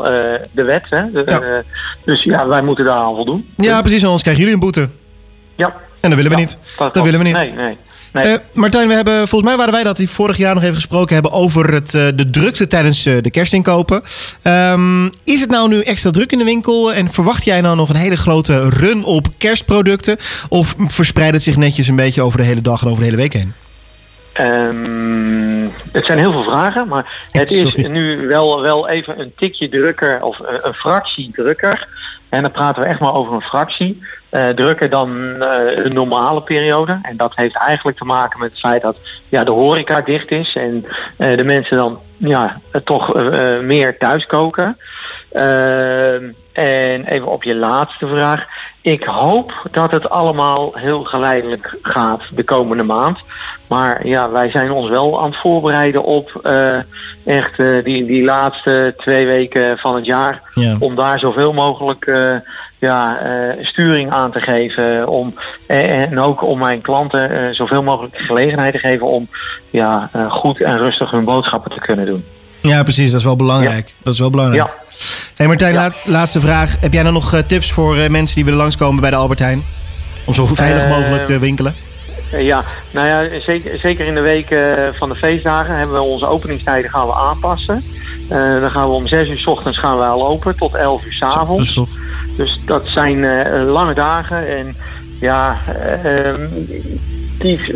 [0.52, 0.84] de wet.
[0.90, 1.10] Hè?
[1.12, 1.62] De,
[2.04, 3.52] dus ja, wij moeten daar aan voldoen.
[3.56, 4.04] Ja, precies.
[4.04, 4.88] Anders krijgen jullie een boete.
[5.56, 5.66] Ja.
[6.00, 6.58] En dat willen we niet.
[6.78, 7.34] dat Dat willen we niet.
[7.34, 7.76] Nee, nee.
[8.12, 8.24] Nee.
[8.24, 11.14] Eh, Martijn, we hebben, volgens mij waren wij dat die vorig jaar nog even gesproken
[11.14, 14.02] hebben over het, eh, de drukte tijdens eh, de kerstinkopen.
[14.42, 17.88] Ehm, is het nou nu extra druk in de winkel en verwacht jij nou nog
[17.88, 20.16] een hele grote run op kerstproducten?
[20.48, 23.20] Of verspreidt het zich netjes een beetje over de hele dag en over de hele
[23.20, 23.52] week heen?
[24.32, 29.68] Ehm, het zijn heel veel vragen, maar het is nu wel, wel even een tikje
[29.68, 31.88] drukker of een, een fractie drukker.
[32.32, 34.02] En dan praten we echt maar over een fractie.
[34.28, 36.98] eh, drukker dan eh, een normale periode.
[37.02, 38.96] En dat heeft eigenlijk te maken met het feit dat
[39.28, 40.84] ja, de horeca dicht is en
[41.16, 43.14] eh, de mensen dan ja, toch
[43.62, 44.76] meer thuis koken.
[45.32, 48.46] Ehm, en even op je laatste vraag.
[48.80, 53.18] Ik hoop dat het allemaal heel geleidelijk gaat de komende maand.
[53.66, 56.76] Maar ja, wij zijn ons wel aan het voorbereiden op eh,
[57.24, 60.42] echt eh, die, die laatste twee weken van het jaar.
[60.54, 60.76] Ja.
[60.78, 62.34] Om daar zoveel mogelijk eh,
[62.78, 63.18] ja,
[63.60, 65.08] sturing aan te geven.
[65.08, 65.34] Om,
[65.66, 69.28] en, en ook om mijn klanten zoveel mogelijk gelegenheid te geven om
[69.70, 72.24] ja, goed en rustig hun boodschappen te kunnen doen.
[72.62, 73.10] Ja, precies.
[73.10, 73.94] Dat is wel belangrijk.
[74.02, 74.62] Dat is wel belangrijk.
[74.68, 74.74] Ja.
[75.36, 76.76] Hey Martijn, laat- laatste vraag.
[76.80, 79.38] Heb jij nou nog eh, tips voor eh, mensen die willen langskomen bij de Albert
[79.38, 79.62] Heijn?
[80.26, 81.74] Om zo veilig Eh, mogelijk te winkelen?
[82.38, 84.54] Ja, nou ja, zeker, zeker in de week
[84.98, 87.84] van de feestdagen hebben we onze openingstijden gaan we aanpassen.
[88.28, 91.12] Dan gaan we om 6 uur 's ochtends gaan we al open tot 11 uur
[91.12, 91.80] 's avonds.
[92.36, 93.20] Dus dat zijn
[93.66, 94.76] lange dagen en
[95.20, 95.60] ja,
[97.42, 97.70] eh, kies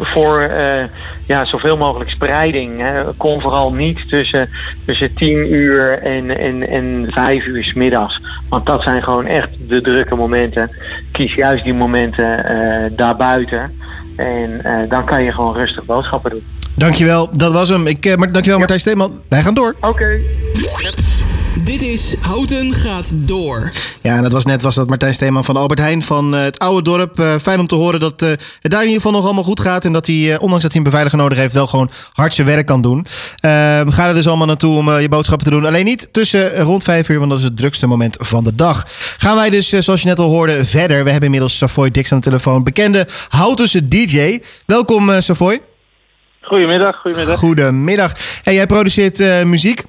[0.00, 0.84] voor eh,
[1.26, 2.80] ja, zoveel mogelijk spreiding.
[2.80, 3.02] Hè.
[3.16, 4.48] Kom vooral niet tussen,
[4.84, 8.20] tussen 10 uur en, en, en 5 uur 's middags.
[8.48, 10.70] Want dat zijn gewoon echt de drukke momenten.
[11.12, 13.78] Kies juist die momenten eh, daarbuiten.
[14.16, 16.44] En eh, dan kan je gewoon rustig boodschappen doen.
[16.74, 17.86] Dankjewel, dat was hem.
[17.86, 19.20] Ik, eh, maar, dankjewel Martijn Steeman.
[19.28, 19.76] Wij gaan door.
[19.80, 20.20] Oké.
[21.56, 23.72] Dit is Houten gaat door.
[24.00, 26.58] Ja, en dat was net was dat Martijn Steeman van Albert Heijn van eh, het
[26.58, 27.18] oude dorp.
[27.18, 28.28] Eh, fijn om te horen dat eh,
[28.60, 29.84] het daar in ieder geval nog allemaal goed gaat.
[29.84, 32.46] En dat hij, eh, ondanks dat hij een beveiliger nodig heeft, wel gewoon hard zijn
[32.46, 33.06] werk kan doen.
[33.40, 35.66] Ehm ga er dus allemaal naartoe om eh, je boodschappen te doen.
[35.66, 38.84] Alleen niet tussen rond vijf uur, want dat is het drukste moment van de dag.
[39.18, 41.04] Gaan wij dus, zoals je net al hoorde, verder.
[41.04, 42.62] We hebben inmiddels Savoy Dix aan de telefoon.
[42.62, 44.40] Bekende Houtense DJ.
[44.66, 45.60] Welkom eh, Savoy.
[46.42, 47.38] Goedemiddag, goedemiddag.
[47.38, 48.12] Goedemiddag.
[48.42, 49.84] Hey, jij produceert eh, muziek.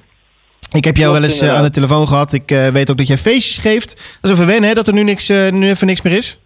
[0.74, 2.32] Ik heb jou wel eens eh, aan de telefoon gehad.
[2.32, 4.18] Ik eh, weet ook dat jij feestjes geeft.
[4.20, 4.74] Dat is even wennen, hè?
[4.74, 6.38] Dat er nu, niks, eh, nu even niks meer is.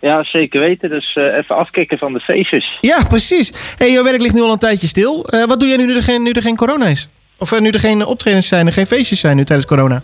[0.00, 0.90] Ja, zeker weten.
[0.90, 2.78] Dus even afkicken van de feestjes.
[2.80, 3.52] Ja, precies.
[3.76, 5.26] Hey, jouw werk ligt nu al een tijdje stil.
[5.46, 7.08] Wat doe jij nu er geen, nu er geen corona is?
[7.38, 10.02] Of eh, nu er geen optredens zijn en geen feestjes zijn nu tijdens corona?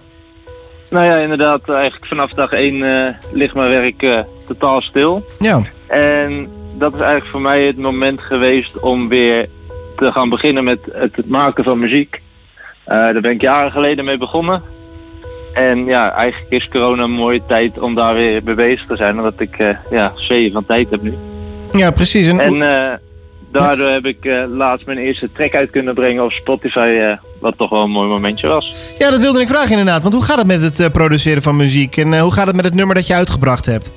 [0.90, 5.26] Nou ja, inderdaad, eigenlijk vanaf dag 1 ligt mijn werk totaal stil.
[5.38, 5.62] Ja.
[5.86, 6.48] En
[6.78, 9.48] dat is eigenlijk voor mij het moment geweest om weer
[9.96, 12.22] te gaan beginnen met het maken van muziek.
[12.85, 14.62] Eh, daar ben ik jaren geleden mee begonnen.
[15.53, 19.16] En ja, eigenlijk is corona een mooie tijd om daar weer mee bezig te zijn.
[19.16, 21.14] Omdat ik eh ja, zeeën van tijd heb nu.
[21.72, 22.26] Ja, precies.
[22.26, 22.97] En, En eh,
[23.53, 27.16] daardoor heb ik laatst mijn eerste track uit kunnen brengen op Spotify.
[27.41, 28.95] wat toch wel een mooi momentje was.
[28.99, 30.03] ja, dat wilde ik vragen inderdaad.
[30.03, 31.97] Want hoe gaat het met het produceren van muziek?
[31.97, 33.93] En hoe gaat het met het nummer dat je uitgebracht hebt?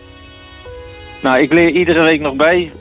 [1.21, 2.71] Nou, ik leer iedere week nog bij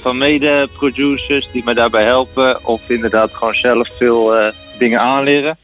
[0.00, 2.64] van mede-producers die me daarbij helpen.
[2.64, 4.34] Of inderdaad gewoon zelf veel
[4.78, 5.58] dingen aanleren.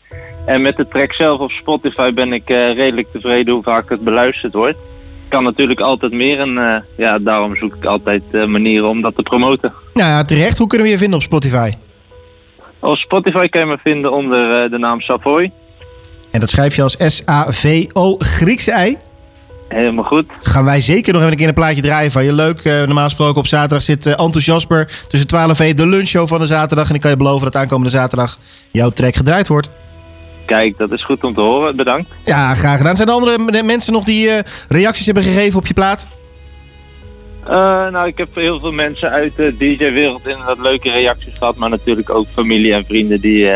[0.45, 4.01] En met de track zelf op Spotify ben ik eh, redelijk tevreden hoe vaak het
[4.01, 4.79] beluisterd wordt.
[5.29, 9.17] Kan natuurlijk altijd meer en eh, ja, daarom zoek ik altijd eh, manieren om dat
[9.17, 9.73] te promoten.
[9.95, 10.59] Nou ja, terecht.
[10.59, 11.71] Hoe kunnen we je vinden op Spotify?
[12.79, 15.53] Op Spotify kan je me vinden onder de naam Savoy.
[16.31, 18.99] En dat schrijf je als S-A-V-O Griekse ei.
[19.75, 20.25] Helemaal goed.
[20.43, 22.33] Gaan wij zeker nog even een keer een plaatje draaien van je.
[22.33, 22.59] Leuk.
[22.59, 26.39] eh, normaal gesproken op zaterdag zit Anton Jasper tussen 12 en 1 de lunchshow van
[26.39, 26.89] de zaterdag.
[26.89, 28.39] En ik kan je beloven dat aankomende zaterdag
[28.71, 29.71] jouw track gedraaid wordt.
[30.47, 31.77] Kijk, dat is goed om te horen.
[31.77, 32.11] Bedankt.
[32.25, 32.97] Ja, graag gedaan.
[32.97, 36.07] Zijn er andere mensen nog die eh, reacties hebben gegeven op je plaat?
[37.91, 41.57] Nou, ik heb heel veel mensen uit de DJ-wereld inderdaad leuke reacties gehad.
[41.57, 43.49] Maar natuurlijk ook familie en vrienden die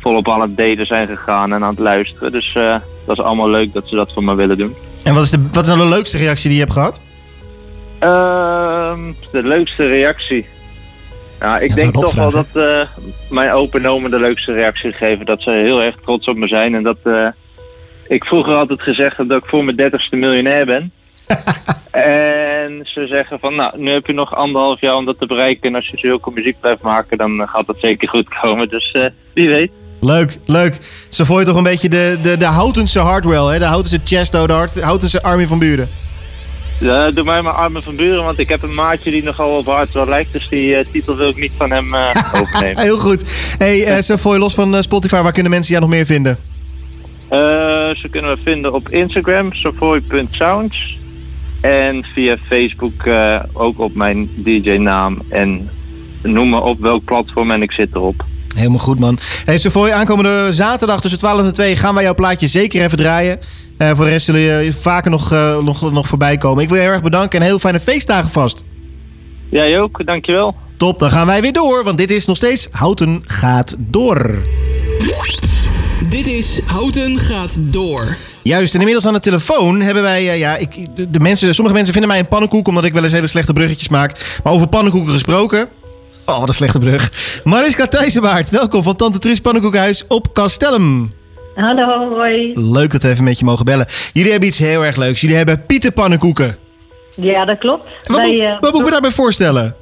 [0.00, 2.32] volop aan het daten zijn gegaan en aan het luisteren.
[2.32, 2.52] Dus
[3.06, 4.74] dat is allemaal leuk dat ze dat voor me willen doen.
[5.04, 7.00] En wat is, de, wat is nou de leukste reactie die je hebt gehad?
[7.98, 10.46] Ehm, de leukste reactie.
[11.40, 12.80] Nou, ik Ja, denk toch wel dat eh,
[13.30, 15.26] mijn open nomen de leukste reactie geven.
[15.26, 16.74] Dat ze heel erg trots op me zijn.
[16.74, 17.28] En dat eh,
[18.06, 20.92] ik vroeger altijd gezegd heb dat ik voor mijn dertigste miljonair ben.
[21.90, 25.68] en ze zeggen van, nou, nu heb je nog anderhalf jaar om dat te bereiken.
[25.68, 28.68] En als je zulke muziek blijft maken, dan gaat dat zeker goed komen.
[28.68, 29.70] Dus eh, wie weet.
[30.04, 30.78] Leuk, leuk.
[31.08, 33.58] Ze je toch een beetje de, de, de Houtense Hardwell, hè?
[33.58, 35.88] De Houtense Chesto, de Hart- Houtense Army van Buren.
[36.80, 39.66] Ja, doe mij maar armen van buren, want ik heb een maatje die nogal op
[39.66, 40.32] hard wel lijkt.
[40.32, 42.82] Dus die eh, titel wil ik niet van hem eh, overnemen.
[42.82, 43.22] Heel goed.
[43.58, 46.38] Hey, eh Savoy, los van Spotify, waar kunnen mensen jou nog meer vinden?
[47.96, 50.98] Ze kunnen we vinden op Instagram, savoy.sounds.
[51.60, 53.06] En via Facebook
[53.52, 55.18] ook op mijn DJ-naam.
[55.28, 55.70] En
[56.22, 58.24] noem maar op welk platform en ik zit erop.
[58.54, 59.18] Helemaal goed, man.
[59.44, 63.38] Hey, Savoy, aankomende zaterdag tussen 12 en 2 gaan wij jouw plaatje zeker even draaien.
[63.76, 66.62] Eh, voor de rest zullen je vaker nog, eh, nog, nog voorbij komen.
[66.62, 68.64] Ik wil je heel erg bedanken en heel fijne feestdagen vast.
[69.50, 70.54] Jij ook, dankjewel.
[70.76, 74.42] Top, dan gaan wij weer door, want dit is nog steeds Houten gaat door.
[76.08, 78.16] Dit is Houten gaat door.
[78.42, 81.76] Juist, en inmiddels aan de telefoon hebben wij, eh, ja, ik, de, de mensen, sommige
[81.76, 84.38] mensen vinden mij een pannenkoek omdat ik wel eens hele slechte bruggetjes maak.
[84.44, 85.68] Maar over pannenkoeken gesproken.
[86.26, 87.10] Oh, wat een slechte brug.
[87.44, 91.12] Mariska Thijssenbaard, welkom van Tante Truus Pannenkoekhuis op Castellum.
[91.54, 92.52] Hallo, hoi.
[92.54, 93.86] Leuk dat we even met je mogen bellen.
[94.12, 95.20] Jullie hebben iets heel erg leuks.
[95.20, 96.56] Jullie hebben pietenpannenkoeken.
[97.16, 97.88] Ja, dat klopt.
[98.04, 99.76] Wat, Wij, moet, eh, wat moet ik me daarbij voorstellen?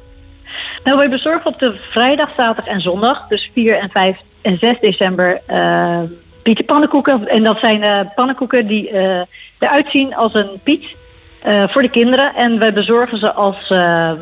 [0.85, 4.77] Nou, wij bezorgen op de vrijdag, zaterdag en zondag, dus 4 en 5 en 6
[4.81, 6.01] december, eh
[6.43, 7.29] pietenpannenkoeken.
[7.29, 8.91] En dat zijn eh, pannenkoeken die
[9.59, 10.85] eruit zien als een piet
[11.69, 12.35] voor de kinderen.
[12.35, 14.13] En wij bezorgen ze als eh,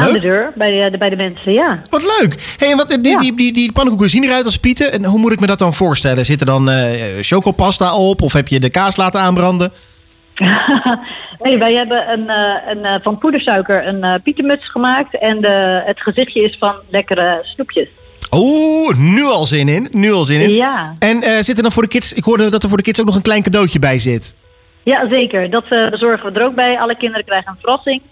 [0.00, 1.82] aan de deur bij, de, bij de mensen, ja.
[1.90, 2.54] Wat leuk.
[2.56, 4.92] Hey, en wat, die, die, die, die pannenkoeken zien eruit als pieten.
[4.92, 6.26] En hoe moet ik me dat dan voorstellen?
[6.26, 8.22] Zit er dan eh chocopasta op?
[8.22, 9.72] Of heb je de kaas laten aanbranden?
[11.42, 15.18] nee, wij hebben een, eh, een, eh, van poedersuiker een pietenmuts gemaakt.
[15.18, 17.88] En de, het gezichtje is van lekkere snoepjes.
[18.30, 19.88] Oeh, nu al zin in.
[19.90, 20.54] Nu al zin in.
[20.54, 20.94] Ja.
[20.98, 22.12] En eh, zit er dan voor de kids...
[22.12, 24.34] Ik hoorde dat er voor de kids ook nog een klein cadeautje bij zit.
[24.82, 25.50] Ja, zeker.
[25.50, 26.78] Dat eh, bezorgen we er ook bij.
[26.78, 28.02] Alle kinderen krijgen een verrassing.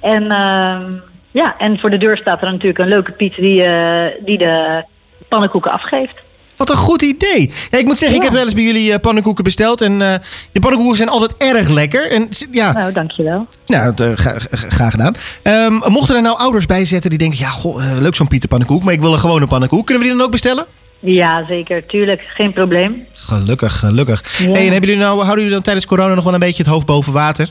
[0.00, 0.92] En, ehm,
[1.34, 4.84] ja, en voor de deur staat er natuurlijk een leuke piet die, eh, die de
[5.28, 6.20] pannenkoeken afgeeft.
[6.56, 7.52] Wat een goed idee.
[7.70, 9.80] Ja, ik moet zeggen, ik heb wel eens bij jullie eh, pannenkoeken besteld.
[9.80, 10.14] En eh,
[10.52, 12.10] de pannenkoeken zijn altijd erg lekker.
[12.10, 13.46] En, ja, Nou, dankjewel.
[13.66, 14.14] Nou,
[14.50, 15.14] graag gedaan.
[15.42, 17.38] Ehm, mochten er nou ouders bij zitten die denken...
[17.38, 19.86] ja, goh, leuk zo'n pieterpannenkoek, maar ik wil een gewone pannenkoek.
[19.86, 20.66] Kunnen we die dan ook bestellen?
[21.00, 21.86] Ja, zeker.
[21.86, 22.22] Tuurlijk.
[22.34, 23.06] Geen probleem.
[23.12, 24.38] Gelukkig, gelukkig.
[24.38, 24.50] Ja.
[24.50, 26.72] Hey, en hebben jullie nou, houden jullie dan tijdens corona nog wel een beetje het
[26.72, 27.48] hoofd boven water?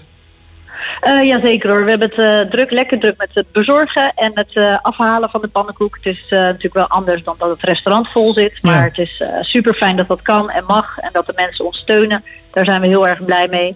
[1.02, 1.84] Eh ja, zeker hoor.
[1.84, 5.42] We hebben het eh, druk, lekker druk met het bezorgen en het eh, afhalen van
[5.42, 5.96] de pannenkoek.
[6.02, 8.64] Het is natuurlijk wel anders dan dat het restaurant vol zit.
[8.64, 8.82] Maar Ja.
[8.84, 12.24] het is super fijn dat dat kan en mag en dat de mensen ons steunen.
[12.52, 13.76] Daar zijn we heel erg blij mee.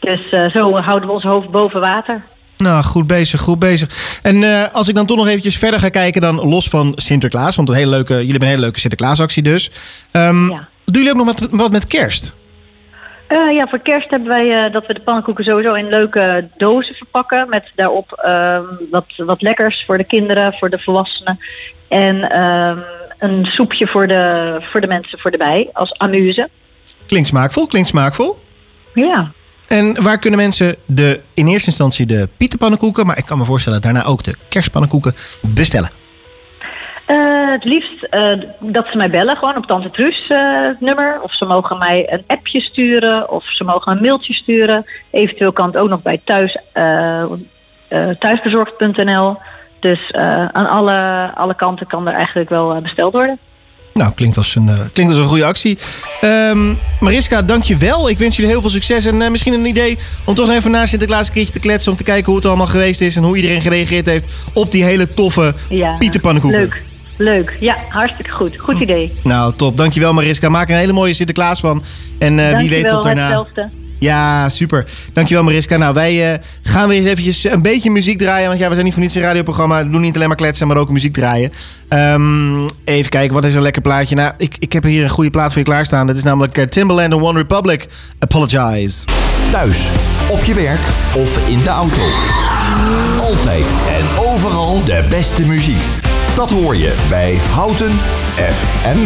[0.00, 0.20] Dus
[0.52, 2.22] zo houden we ons hoofd boven water.
[2.56, 4.18] Nou, goed bezig, goed bezig.
[4.22, 7.56] En als ik dan toch nog eventjes verder ga kijken dan los van Sinterklaas.
[7.56, 9.70] Want een hele leuke, jullie hebben een hele leuke Sinterklaasactie dus.
[10.10, 10.48] Ehm,
[10.84, 12.34] Doen jullie ook nog wat, wat met kerst?
[13.26, 16.94] Eh, ja, voor kerst hebben wij eh, dat we de pannenkoeken sowieso in leuke dozen
[16.94, 17.48] verpakken.
[17.48, 21.38] Met daarop ehm, wat, wat lekkers voor de kinderen, voor de volwassenen.
[21.88, 22.78] En ehm,
[23.18, 26.48] een soepje voor de, voor de mensen voor de bij, als amuse.
[27.06, 28.38] Klinkt smaakvol, klinkt smaakvol.
[28.94, 29.30] Ja.
[29.66, 33.06] En waar kunnen mensen de, in eerste instantie de pieterpannenkoeken...
[33.06, 35.90] maar ik kan me voorstellen daarna ook de kerstpannenkoeken bestellen?
[37.06, 41.20] Eh, het liefst eh, dat ze mij bellen, gewoon op Tante Truus eh, nummer.
[41.22, 44.86] Of ze mogen mij een appje sturen of ze mogen een mailtje sturen.
[45.10, 46.58] Eventueel kan het ook nog bij thuis,
[48.18, 49.36] thuisbezorgd.nl.
[49.80, 50.12] Dus
[50.52, 53.38] aan alle, alle kanten kan er eigenlijk wel besteld worden.
[53.94, 55.78] Nou, klinkt als een, klinkt als een goede actie.
[56.20, 58.08] Ehm, Mariska, dankjewel.
[58.08, 59.06] Ik wens jullie heel veel succes.
[59.06, 61.90] En misschien een idee om toch even na Sinterklaas een keertje te kletsen...
[61.90, 63.16] om te kijken hoe het allemaal geweest is...
[63.16, 66.60] en hoe iedereen gereageerd heeft op die hele toffe Ja, pieterpannenkoeken.
[66.60, 66.82] Leuk,
[67.16, 67.56] leuk.
[67.60, 68.58] Ja, hartstikke goed.
[68.58, 69.12] Goed idee.
[69.22, 69.76] Nou, top.
[69.76, 70.48] Dankjewel Mariska.
[70.48, 71.82] Maak er een hele mooie Sinterklaas van.
[72.18, 73.22] En eh, wie weet tot daarna.
[73.22, 73.68] hetzelfde.
[73.98, 74.84] Ja, super.
[75.12, 75.76] Dankjewel Mariska.
[75.76, 78.48] Nou, wij eh, gaan weer eens eventjes een beetje muziek draaien.
[78.48, 79.84] Want ja, we zijn niet voor niets een radioprogramma.
[79.84, 81.52] We doen niet alleen maar kletsen, maar ook muziek draaien.
[81.88, 84.14] Ehm, even kijken, wat is een lekker plaatje?
[84.14, 86.06] Nou, ik, ik heb hier een goede plaat voor je klaarstaan.
[86.06, 87.88] Dat is namelijk eh, Timbaland en One Republic.
[88.18, 89.04] Apologize.
[89.50, 89.86] Thuis,
[90.28, 90.80] op je werk
[91.12, 92.02] of in de auto.
[93.20, 96.03] Altijd en overal de beste muziek.
[96.36, 97.90] Dat hoor je bij Houten
[98.36, 98.98] FM.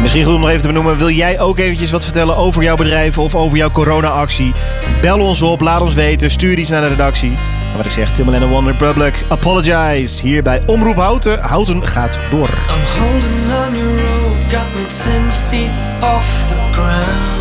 [0.00, 0.96] Misschien goed om nog even te benoemen.
[0.96, 4.52] Wil jij ook eventjes wat vertellen over jouw bedrijf of over jouw corona-actie?
[5.00, 7.30] Bel ons op, laat ons weten, stuur iets naar de redactie.
[7.70, 10.22] En wat ik zeg, Timbaland en One Republic, apologize.
[10.22, 11.40] Hier bij Omroep Houten.
[11.40, 12.48] Houten gaat door.
[12.48, 15.70] I'm holding on your rope, got me ten feet
[16.00, 17.33] off the ground.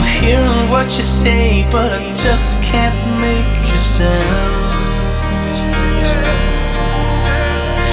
[0.00, 5.58] I'm hearing what you say, but I just can't make you sound.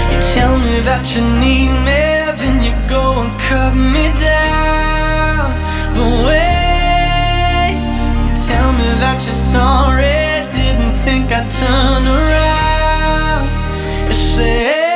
[0.10, 2.04] You tell me that you need me,
[2.40, 5.52] then you go and cut me down.
[5.96, 7.92] But wait,
[8.24, 13.50] you tell me that you're sorry, didn't think I'd turn around.
[14.08, 14.87] You say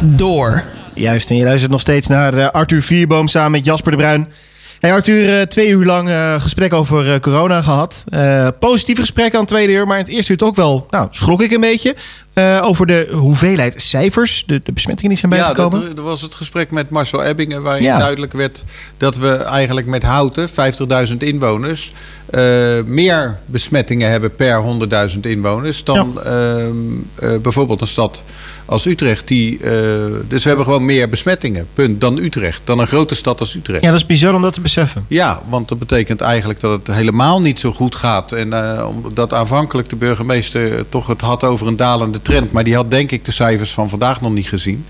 [0.00, 0.62] door.
[0.94, 4.32] Juist, en je luistert nog steeds naar eh, Arthur Vierboom samen met Jasper de Bruin.
[4.80, 8.04] Hey Arthur, eh, twee uur lang eh, gesprek over corona gehad.
[8.08, 11.06] Eh positief gesprek aan het tweede uur, maar in het eerste uur toch wel, nou,
[11.10, 11.96] schrok ik een beetje.
[12.32, 15.86] Eh, over de hoeveelheid cijfers, de, de besmettingen die zijn Ja, bijgekomen.
[15.86, 17.98] dat, dat was het gesprek met Marcel Ebbingen, waarin Ja.
[17.98, 18.64] duidelijk werd
[18.96, 21.92] dat we eigenlijk met Houten, 50.000 inwoners,
[22.30, 22.42] eh,
[22.86, 24.62] meer besmettingen hebben per
[25.14, 26.70] 100.000 inwoners dan ehm,
[27.14, 28.22] eh, bijvoorbeeld een stad
[28.64, 29.28] als Utrecht.
[29.28, 29.58] Die,
[30.28, 33.82] dus we hebben gewoon meer besmettingen, punt, dan Utrecht, dan een grote stad als Utrecht.
[33.82, 35.04] Ja, dat is bizar om dat te beseffen.
[35.08, 38.32] Ja, want dat betekent eigenlijk dat het helemaal niet zo goed gaat.
[38.32, 38.54] En
[38.86, 42.52] omdat aanvankelijk de burgemeester toch het had over een dalende trend.
[42.52, 44.84] Maar die had denk ik de cijfers van vandaag nog niet gezien.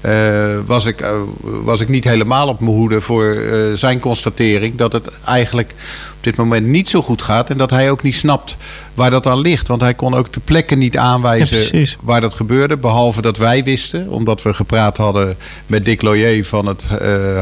[0.00, 1.10] eh, was, ik, eh,
[1.42, 5.70] was ik niet helemaal op mijn hoede voor eh, zijn constatering dat het eigenlijk
[6.16, 7.50] op dit moment niet zo goed gaat.
[7.50, 8.56] En dat hij ook niet snapt
[8.94, 9.68] waar dat aan ligt.
[9.68, 12.76] Want hij kon ook de plekken niet aanwijzen waar dat gebeurde.
[12.76, 16.86] Behalve dat wij wisten, omdat we gepraat hadden met Dick Loyer van het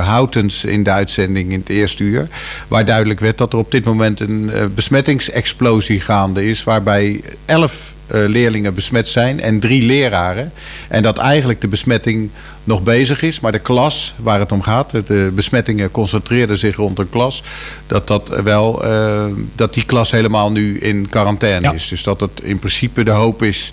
[0.05, 2.29] Houtens in de uitzending in het eerste uur.
[2.69, 6.65] Waar duidelijk werd dat er op dit moment een besmettingsexplosie gaande is.
[6.65, 10.53] Waarbij elf leerlingen besmet zijn en drie leraren.
[10.89, 12.31] En dat eigenlijk de besmetting
[12.65, 13.41] nog bezig is.
[13.41, 17.43] Maar de klas waar het om gaat, de besmettingen concentreerden zich rond een klas.
[17.87, 21.89] Dat, dat, wel, eh, dat die klas helemaal nu in quarantaine is.
[21.89, 23.73] Dus dat het in principe de hoop is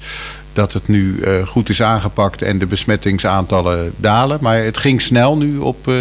[0.53, 4.37] dat het nu eh, goed is aangepakt en de besmettingsaantallen dalen.
[4.41, 5.87] Maar het ging snel nu op.
[5.87, 5.93] eh,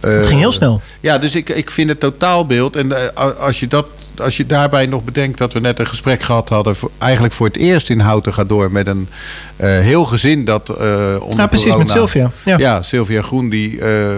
[0.00, 0.80] Het ging heel snel.
[1.00, 2.76] Ja, dus ik, ik vind het totaalbeeld.
[2.76, 3.86] En eh, als je dat.
[4.16, 7.46] Als je daarbij nog bedenkt dat we net een gesprek gehad hadden, voor, eigenlijk voor
[7.46, 9.08] het eerst in Houten gaat door met een
[9.56, 12.30] eh, heel gezin dat eh onder Ja, precies, corona, met Sylvia.
[12.44, 12.82] Ja.
[12.82, 14.08] Sylvia Groen die eh,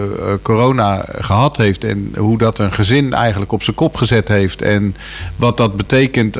[0.41, 4.95] corona gehad heeft en hoe dat een gezin eigenlijk op zijn kop gezet heeft en
[5.35, 6.37] wat dat betekent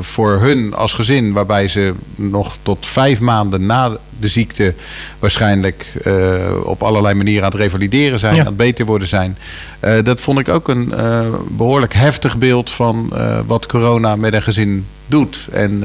[0.00, 4.74] voor hun als gezin, waarbij ze nog tot vijf maanden na de ziekte
[5.18, 8.40] waarschijnlijk eh, op allerlei manieren aan het revalideren zijn, Ja.
[8.40, 9.38] aan het beter worden zijn.
[9.80, 13.12] Eh, dat vond ik ook een eh, behoorlijk heftig beeld van
[13.46, 15.48] wat corona met een gezin doet.
[15.52, 15.84] En,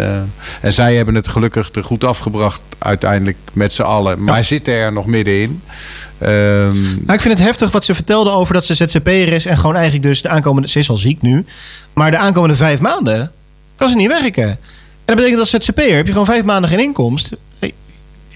[0.61, 4.23] en zij hebben het gelukkig er goed afgebracht uiteindelijk met z'n allen.
[4.23, 5.61] Maar zitten er nog middenin.
[6.19, 9.75] Nou, ik vind het heftig wat ze vertelde over dat ze ZZP'er is en gewoon
[9.75, 10.67] eigenlijk dus de aankomende...
[10.67, 11.45] Ze is al ziek nu,
[11.93, 13.31] maar de aankomende vijf maanden
[13.75, 14.57] kan ze niet werken.
[15.05, 17.35] En dat betekent dat ZZP'er heb je gewoon vijf maanden geen inkomst.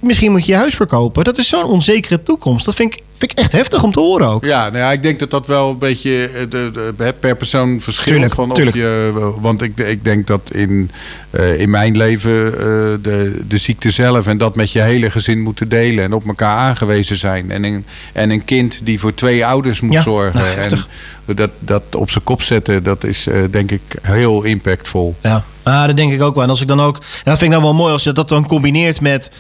[0.02, 1.24] Misschien moet je je huis verkopen.
[1.24, 2.66] Dat is zo'n onzekere toekomst.
[2.66, 4.45] Dat vind ik, vind ik echt heftig om te horen ook.
[4.45, 7.82] Ja, nou ja, ik denk dat dat wel een beetje eh, de, de, per persoon
[7.82, 8.08] verschilt.
[8.10, 8.78] Tuurlijk, van of tuurlijk.
[8.78, 10.91] je, want ik, ik denk dat in,
[11.30, 12.64] eh, in mijn leven eh,
[13.02, 16.58] de, de ziekte zelf en dat met je hele gezin moeten delen en op elkaar
[16.58, 17.52] aangewezen zijn.
[17.52, 20.39] En een, en een kind die voor twee ouders moet Ja, zorgen.
[20.39, 25.16] nou, en dat, dat op zijn kop zetten, dat is eh, denk ik heel impactvol.
[25.22, 26.43] Ja, ah, dat denk ik ook wel.
[26.43, 28.30] En als ik dan ook, en dat vind ik dan wel mooi als je dat
[28.30, 29.36] dan combineert met eh,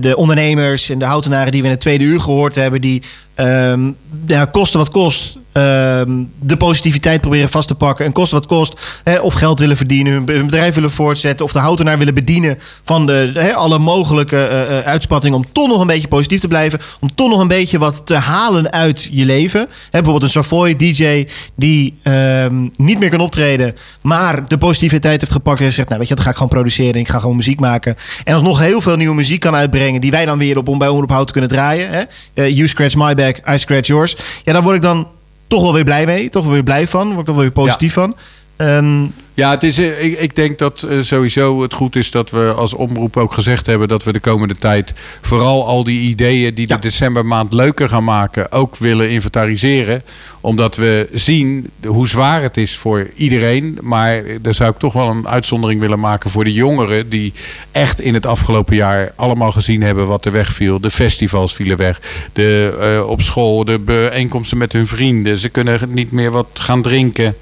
[0.00, 3.02] de ondernemers en de houtenaren die we in het tweede uur gehoord hebben, die
[3.34, 3.92] ehm
[4.26, 5.38] ja, kosten wat kost.
[5.52, 8.04] Ehm, de positiviteit proberen vast te pakken.
[8.04, 8.80] En kosten wat kost.
[9.02, 11.46] Hè, of geld willen verdienen, hun be- hun bedrijf willen voortzetten.
[11.46, 15.36] Of de houtenaar willen bedienen van de, hè, alle mogelijke eh, uitspattingen.
[15.36, 16.80] Om toch nog een beetje positief te blijven.
[17.00, 19.60] Om toch nog een beetje wat te halen uit je leven.
[19.60, 21.26] Hè, bijvoorbeeld een Savoy DJ
[21.56, 23.74] die ehm, niet meer kan optreden.
[24.02, 25.60] Maar de positiviteit heeft gepakt.
[25.60, 26.94] En zegt, nou weet je, dan ga ik gewoon produceren.
[27.00, 27.96] Ik ga gewoon muziek maken.
[28.24, 30.00] En alsnog heel veel nieuwe muziek kan uitbrengen.
[30.00, 31.90] Die wij dan weer op, om bij Omroep Hout kunnen draaien.
[31.90, 32.02] Hè?
[32.34, 34.16] Eh, you scratch my back, I scratch yours.
[34.44, 35.08] Ja, daar word ik dan
[35.52, 36.28] toch wel weer blij mee.
[36.28, 37.06] Toch wel weer blij van.
[37.06, 38.16] Word ik toch wel weer positief van.
[38.62, 42.30] Ehm, Ja, het is, eh, ik, ik denk dat eh, sowieso het goed is dat
[42.30, 46.54] we als omroep ook gezegd hebben dat we de komende tijd vooral al die ideeën
[46.54, 50.02] die de decembermaand leuker gaan maken, ook willen inventariseren.
[50.40, 53.78] Omdat we zien hoe zwaar het is voor iedereen.
[53.82, 57.32] Maar daar zou ik toch wel een uitzondering willen maken voor de jongeren die
[57.70, 60.80] echt in het afgelopen jaar allemaal gezien hebben wat er wegviel.
[60.80, 62.00] De festivals vielen weg.
[62.32, 65.38] De, eh, op school, de bijeenkomsten met hun vrienden.
[65.38, 67.34] Ze kunnen niet meer wat gaan drinken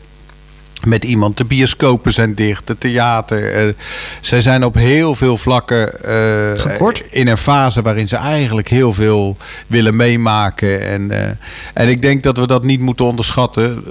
[0.84, 1.36] met iemand.
[1.36, 3.52] De bioscopen zijn dicht, de theater.
[3.52, 3.74] eh,
[4.20, 9.36] zij zijn op heel veel vlakken eh, in een fase waarin ze eigenlijk heel veel
[9.66, 10.88] willen meemaken.
[10.88, 11.30] En, eh,
[11.74, 13.84] en ik denk dat we dat niet moeten onderschatten.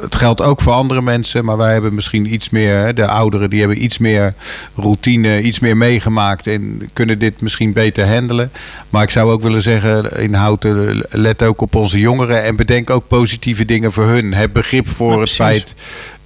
[0.00, 3.50] Het geldt ook voor andere mensen, maar wij hebben misschien iets meer, hè, de ouderen
[3.50, 4.34] die hebben iets meer
[4.74, 8.50] routine, iets meer meegemaakt en kunnen dit misschien beter handelen.
[8.90, 12.90] Maar ik zou ook willen zeggen, in Houten, let ook op onze jongeren en bedenk
[12.90, 14.34] ook positieve dingen voor hun.
[14.34, 15.74] Heb begrip voor het feit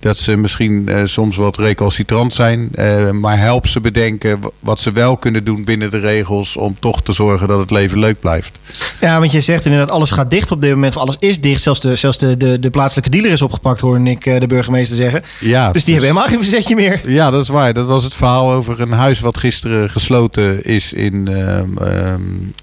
[0.03, 2.69] dat ze misschien eh, soms wat recalcitrant zijn.
[2.75, 7.03] Eh, maar help ze bedenken wat ze wel kunnen doen binnen de regels om toch
[7.03, 8.59] te zorgen dat het leven leuk blijft.
[9.01, 10.97] Ja, want je zegt inderdaad, alles gaat dicht op dit moment.
[10.97, 11.63] Alles is dicht.
[11.63, 14.97] Zelfs de, zelfs de, de, de plaatselijke dealer is opgepakt, hoorde ik eh, de burgemeester
[14.97, 15.23] zeggen.
[15.41, 17.01] Ja, Dus die hebben helemaal geen verzetje meer.
[17.11, 17.73] Ja, dat is waar.
[17.73, 22.21] Dat was het verhaal over een huis wat gisteren gesloten is in, ehm, ehm,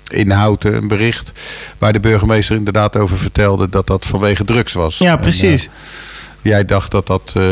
[0.07, 0.75] in Houten.
[0.75, 1.33] Een bericht
[1.77, 4.97] waar de burgemeester inderdaad over vertelde dat dat vanwege drugs was.
[4.97, 5.69] Ja, precies.
[6.41, 7.43] Jij dacht dat dat, eh,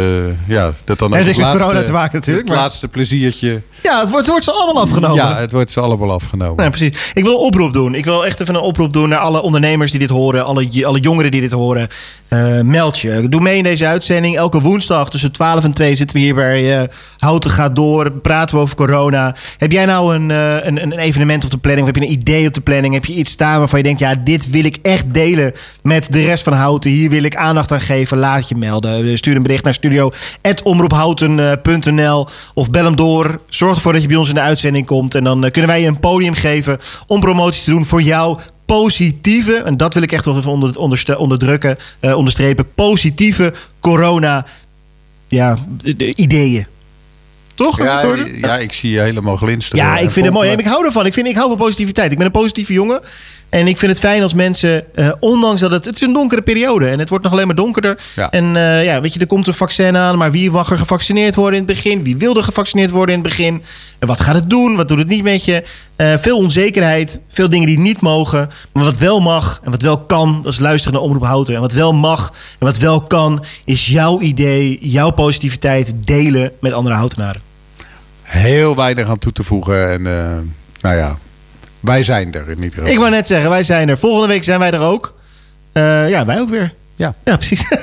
[0.48, 3.62] ja, dat dan ook het met corona laatste- te maken natuurlijk, Het laatste pleziertje.
[3.84, 5.16] Ja, het wordt, het wordt ze allemaal afgenomen.
[5.16, 6.70] Ja, het wordt ze allemaal afgenomen.
[6.72, 7.12] Precies.
[7.14, 7.96] Ik wil een oproep doen.
[7.96, 10.46] Ik wil echt even een oproep doen naar alle ondernemers die dit horen.
[10.46, 11.88] Alle, alle jongeren die dit horen.
[12.28, 13.30] Eh, meld je.
[13.30, 14.38] Doe mee in deze uitzending.
[14.38, 18.12] Elke woensdag tussen 12 en 2 zitten we hier bij eh, Houten gaat door.
[18.12, 19.36] Praten we over corona.
[19.58, 21.88] Heb jij nou een, een, een evenement op de planning?
[21.88, 22.94] Of heb je een idee op de planning?
[22.94, 24.00] Heb je iets staan waarvan je denkt...
[24.00, 26.92] ja, dit wil ik echt delen met de rest van Houten.
[26.92, 28.18] Hier wil ik aandacht aan geven.
[28.18, 28.76] Laat je melden.
[29.14, 33.42] Stuur een bericht naar studio.omroephouten.nl Of bel hem door.
[33.50, 35.16] Zorg ervoor dat je bij ons in de uitzending komt.
[35.16, 38.40] En dan eh, kunnen wij je een podium geven om promotie te doen voor jou
[38.66, 44.46] positieve, en dat wil ik echt wel even onder, onderste- onderdrukken, eh, onderstrepen, positieve corona
[45.28, 46.68] ja, de- de ideeën.
[47.56, 47.78] Toch?
[47.84, 48.02] Ja,
[48.42, 49.86] ja, ik zie je helemaal glinsteren.
[49.86, 50.52] Ja, ik vind het mooi.
[50.52, 51.06] ik hou ervan.
[51.06, 52.12] Ik, vind, ik hou van positiviteit.
[52.12, 53.02] Ik ben een positieve jongen.
[53.50, 55.86] En ik vind het fijn als mensen, eh, ondanks dat het...
[55.86, 57.98] Het is een donkere periode en het wordt nog alleen maar donkerder.
[58.16, 58.30] Ja.
[58.30, 60.18] En eh, ja, weet je, er komt een vaccin aan.
[60.18, 62.04] Maar wie mag er gevaccineerd worden in het begin?
[62.04, 63.64] Wie wil er gevaccineerd worden in het begin?
[64.00, 64.76] En wat gaat het doen?
[64.76, 65.64] Wat doet het niet met je?
[65.96, 67.22] Eh, veel onzekerheid.
[67.28, 68.50] Veel dingen die niet mogen.
[68.74, 71.56] Maar wat wel mag en wat wel kan, dat is luisteren naar Omroep Houten.
[71.56, 76.74] En wat wel mag en wat wel kan, is jouw idee, jouw positiviteit delen met
[76.74, 77.42] andere houtenaren.
[78.22, 79.92] Heel weinig aan toe te voegen.
[79.92, 80.02] En
[80.82, 81.18] nou ja,
[81.80, 82.88] wij zijn er in ieder geval.
[82.90, 83.98] Ik wou net zeggen, wij zijn er.
[83.98, 85.16] Volgende week zijn wij er ook.
[85.72, 86.74] Eh, ja, wij ook weer.
[86.96, 87.14] Ja.
[87.24, 87.66] Ja, precies.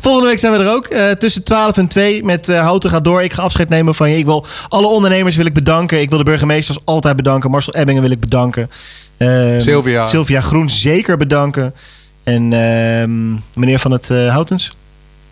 [0.00, 0.86] Volgende week zijn we er ook.
[0.86, 3.22] eh, tussen 12 en 2 met eh, Houten gaat door.
[3.22, 4.18] Ik ga afscheid nemen van je.
[4.18, 6.00] Ik wil alle ondernemers wil ik bedanken.
[6.00, 7.50] Ik wil de burgemeesters altijd bedanken.
[7.50, 8.70] Marcel Ebbingen wil ik bedanken.
[9.16, 10.04] Ehm, Sylvia.
[10.04, 11.74] Sylvia Groen zeker bedanken.
[12.22, 14.76] En ehm, meneer van het eh, Houtens.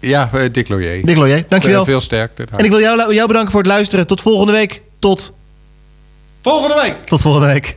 [0.00, 1.06] Ja, Dick Loyer.
[1.06, 1.84] Dick Loyer, dankjewel.
[1.84, 2.44] Veel sterkte.
[2.56, 4.06] En ik wil jou, jou bedanken voor het luisteren.
[4.06, 4.82] Tot volgende week.
[4.98, 5.34] Tot
[6.42, 6.94] volgende week.
[7.06, 7.76] Tot volgende week.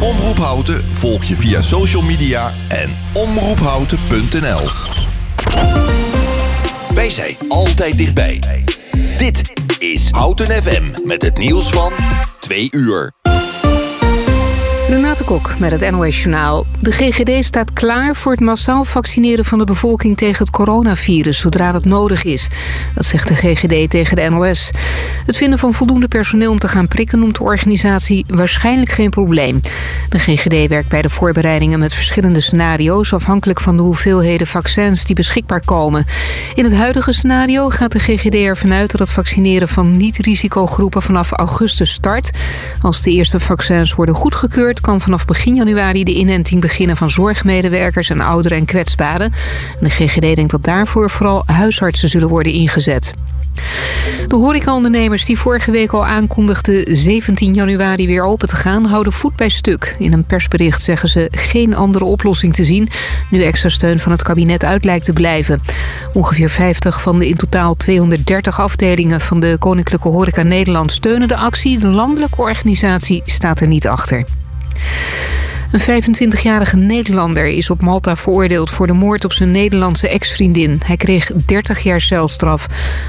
[0.00, 4.68] Omroep Houten volg je via social media en omroephouten.nl.
[6.94, 8.40] Wij zijn altijd dichtbij.
[9.16, 11.92] Dit is Houten FM met het nieuws van
[12.40, 13.12] 2 uur.
[14.88, 16.66] Renate Kok met het NOS Journaal.
[16.80, 21.72] De GGD staat klaar voor het massaal vaccineren van de bevolking tegen het coronavirus zodra
[21.72, 22.48] dat nodig is.
[22.94, 24.70] Dat zegt de GGD tegen de NOS.
[25.26, 29.60] Het vinden van voldoende personeel om te gaan prikken noemt de organisatie waarschijnlijk geen probleem.
[30.08, 35.14] De GGD werkt bij de voorbereidingen met verschillende scenario's afhankelijk van de hoeveelheden vaccins die
[35.14, 36.06] beschikbaar komen.
[36.54, 41.32] In het huidige scenario gaat de GGD ervan uit dat het vaccineren van niet-risicogroepen vanaf
[41.32, 42.30] augustus start.
[42.82, 48.10] Als de eerste vaccins worden goedgekeurd, kan vanaf begin januari de inenting beginnen van zorgmedewerkers
[48.10, 49.32] en ouderen en kwetsbaren.
[49.80, 53.14] De GGD denkt dat daarvoor vooral huisartsen zullen worden ingezet.
[54.26, 59.36] De horecaondernemers die vorige week al aankondigden 17 januari weer open te gaan, houden voet
[59.36, 59.96] bij stuk.
[59.98, 62.88] In een persbericht zeggen ze geen andere oplossing te zien,
[63.30, 65.62] nu extra steun van het kabinet uit lijkt te blijven.
[66.12, 71.36] Ongeveer 50 van de in totaal 230 afdelingen van de Koninklijke Horeca Nederland steunen de
[71.36, 71.78] actie.
[71.78, 74.22] De landelijke organisatie staat er niet achter.
[75.72, 80.80] Een 25-jarige Nederlander is op Malta veroordeeld voor de moord op zijn Nederlandse ex-vriendin.
[80.84, 82.66] Hij kreeg 30 jaar celstraf.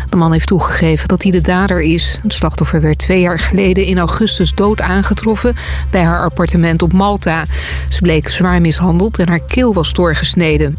[0.10, 2.20] De man heeft toegegeven dat hij de dader is.
[2.24, 5.56] Het slachtoffer werd twee jaar geleden in augustus dood aangetroffen
[5.90, 7.46] bij haar appartement op Malta.
[7.90, 10.76] Ze bleek zwaar mishandeld en haar keel was doorgesneden.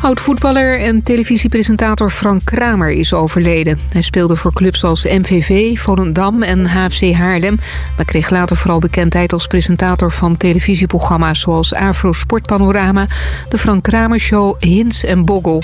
[0.00, 3.78] Oud-voetballer en televisiepresentator Frank Kramer is overleden.
[3.92, 7.58] Hij speelde voor clubs als MVV, Volendam en HFC Haarlem...
[7.96, 11.40] maar kreeg later vooral bekendheid als presentator van televisieprogramma's...
[11.40, 13.06] zoals Afro Sportpanorama,
[13.48, 15.62] de Frank Kramer Show, Hins en Boggel.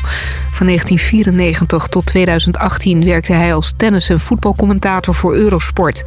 [0.51, 6.05] Van 1994 tot 2018 werkte hij als tennis- en voetbalcommentator voor Eurosport.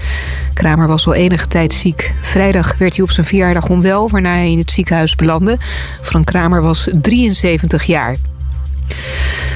[0.54, 2.14] Kramer was al enige tijd ziek.
[2.22, 5.58] Vrijdag werd hij op zijn verjaardag onwel, waarna hij in het ziekenhuis belandde.
[6.02, 7.39] Frank Kramer was 73
[7.86, 8.16] jaar.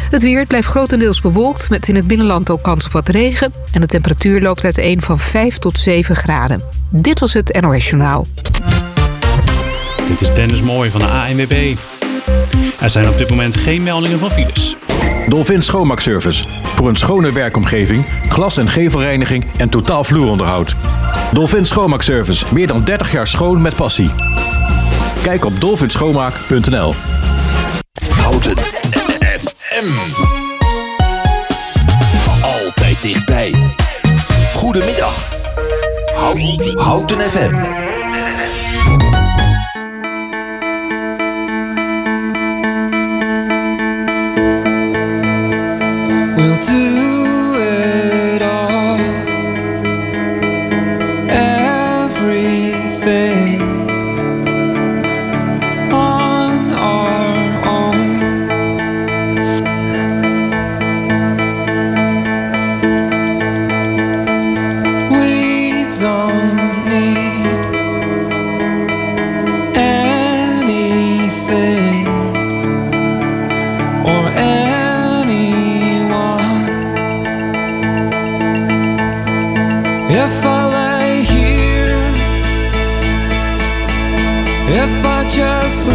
[0.09, 3.53] Het weer blijft grotendeels bewolkt, met in het binnenland ook kans op wat regen.
[3.71, 6.61] En de temperatuur loopt uiteen van 5 tot 7 graden.
[6.89, 8.27] Dit was het NOS Journaal.
[10.07, 11.75] Dit is Dennis Mooij van de ANWB.
[12.79, 14.75] Er zijn op dit moment geen meldingen van files.
[15.27, 16.43] Dolphin Schoonmaakservice.
[16.61, 20.75] Voor een schone werkomgeving, glas- en gevelreiniging en totaal vloeronderhoud.
[21.31, 22.45] Dolphin Schoonmaakservice.
[22.51, 24.11] Meer dan 30 jaar schoon met passie.
[25.21, 26.93] Kijk op dolphinschoonmaak.nl
[28.33, 28.57] Houten
[29.39, 29.91] FM.
[32.41, 33.53] Altijd dichtbij.
[34.53, 35.27] Goedemiddag.
[36.75, 37.55] Houten FM.
[46.35, 46.92] We'll do
[84.75, 85.87] If I just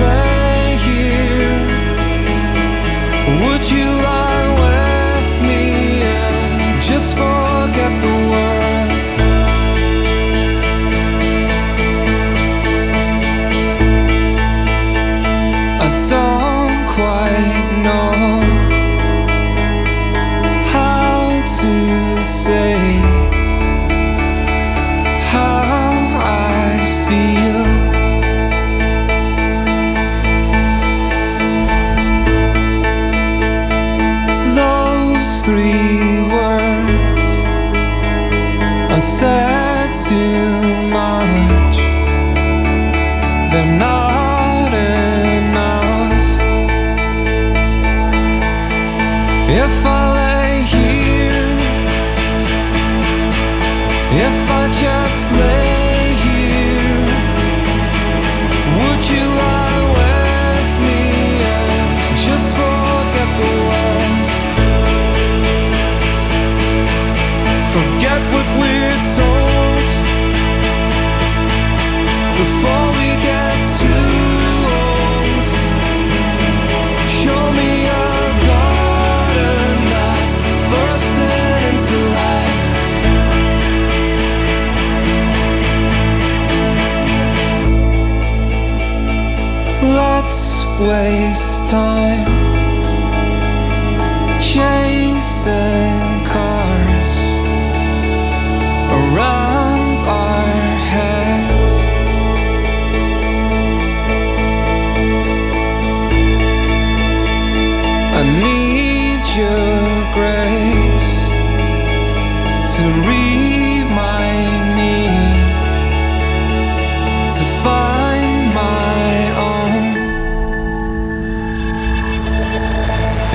[90.88, 91.27] away.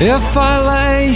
[0.06, 1.14] If I lay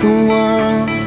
[0.00, 0.97] the world.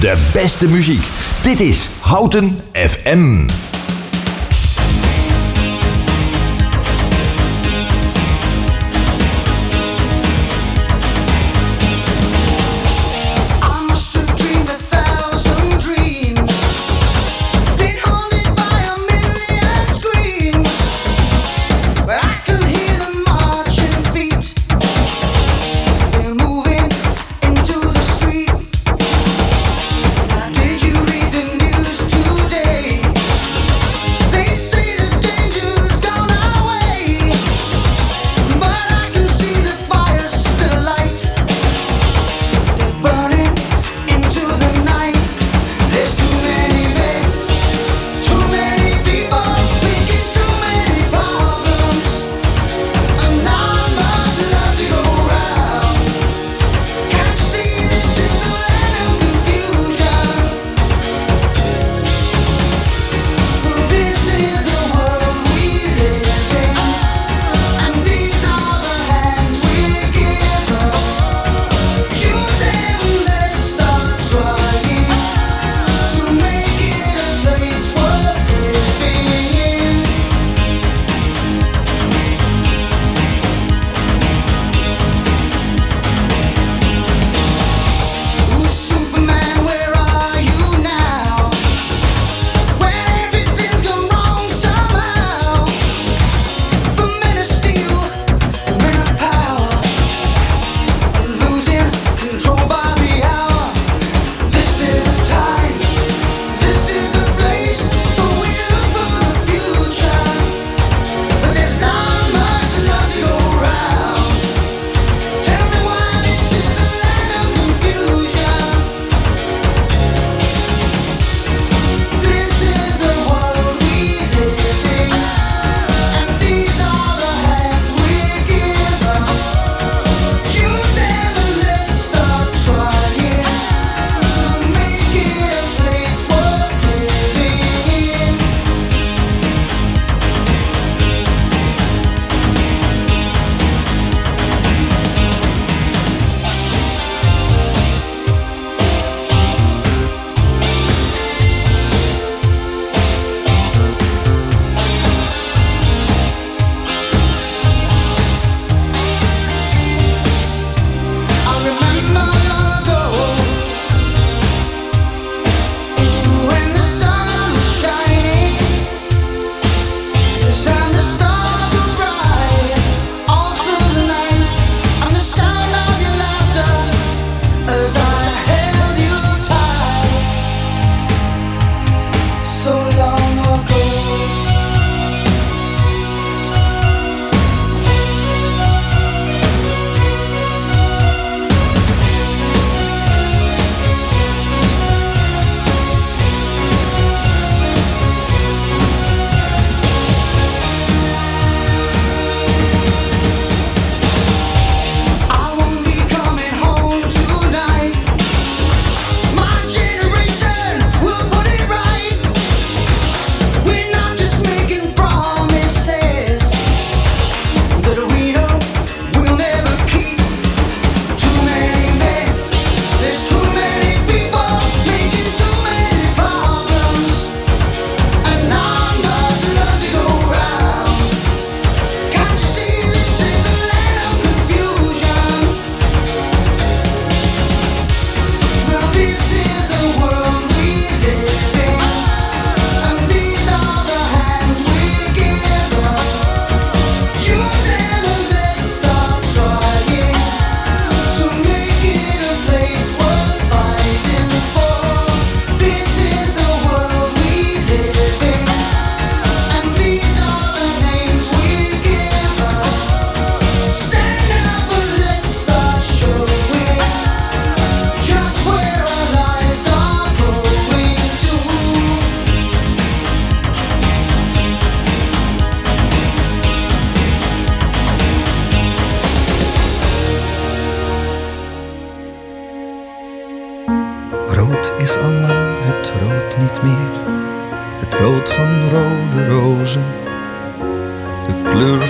[0.00, 1.06] De beste muziek.
[1.42, 3.46] Dit is Houten FM.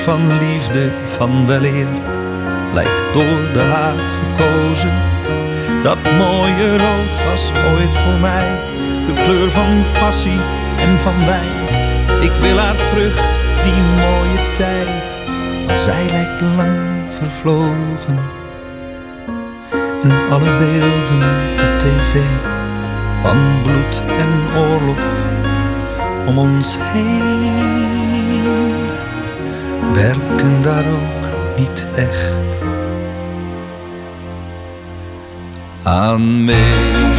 [0.09, 1.87] Van liefde, van weleer,
[2.73, 4.93] lijkt door de haat gekozen.
[5.83, 8.49] Dat mooie rood was ooit voor mij
[9.07, 10.41] de kleur van passie
[10.77, 11.57] en van wijn.
[12.21, 13.17] Ik wil haar terug,
[13.65, 15.19] die mooie tijd,
[15.67, 16.79] maar zij lijkt lang
[17.09, 18.19] vervlogen.
[20.03, 21.23] En alle beelden
[21.65, 22.21] op tv
[23.23, 25.05] van bloed en oorlog
[26.27, 27.98] om ons heen
[29.99, 32.63] werken daar ook niet echt
[35.83, 37.18] aan mee.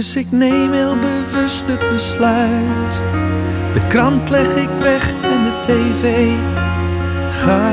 [0.00, 3.02] Dus ik neem heel bewust het besluit.
[3.72, 6.28] De krant leg ik weg en de tv
[7.30, 7.68] gaat.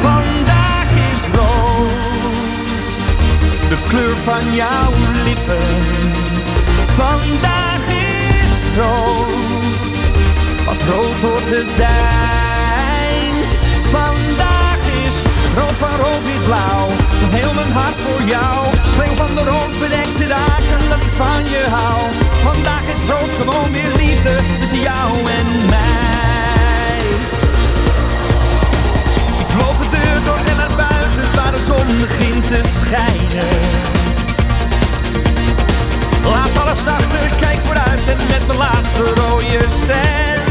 [0.00, 2.96] Vandaag is rood,
[3.68, 4.90] de kleur van jouw
[5.24, 5.71] lippen.
[7.02, 9.94] Vandaag is rood,
[10.64, 13.32] wat rood hoort te zijn.
[13.82, 15.16] Vandaag is
[15.58, 16.88] rood van rood wit blauw,
[17.20, 18.56] van heel mijn hart voor jou.
[18.92, 22.02] Schreeuw van de rood bedekte dagen dat ik van je hou.
[22.42, 25.08] Vandaag is rood gewoon weer liefde tussen jou
[25.38, 27.00] en mij.
[29.44, 34.01] Ik loop de deur door en naar buiten waar de zon begint te schijnen.
[36.30, 40.50] Laat alles achter, kijk vooruit en met mijn laatste rode cent.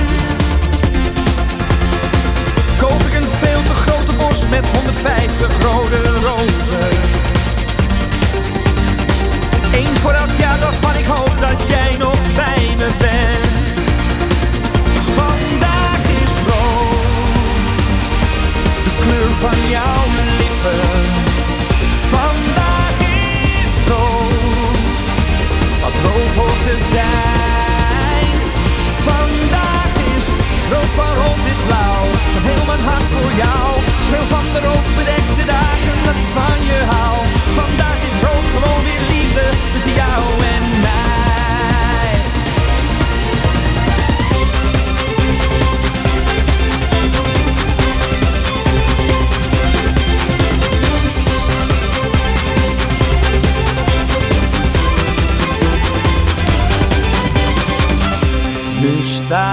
[2.77, 6.89] Koop ik een veel te grote bos met 150 rode rozen.
[9.73, 13.79] Eén voor elk jaar waarvan ik hoop dat jij nog bij me bent.
[15.15, 17.03] Vandaag is rood,
[18.83, 20.03] de kleur van jouw
[20.37, 20.79] lippen.
[22.09, 24.30] Vandaag is rood
[29.03, 30.25] Vandaag is
[30.71, 32.03] rood van rood blauw,
[32.33, 33.70] van heel mijn hart voor jou.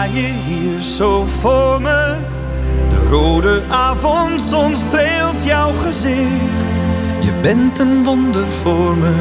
[0.04, 2.16] Je hier zo voor me.
[2.88, 6.86] De rode avondzon streelt jouw gezicht.
[7.20, 9.14] Je bent een wonder voor me.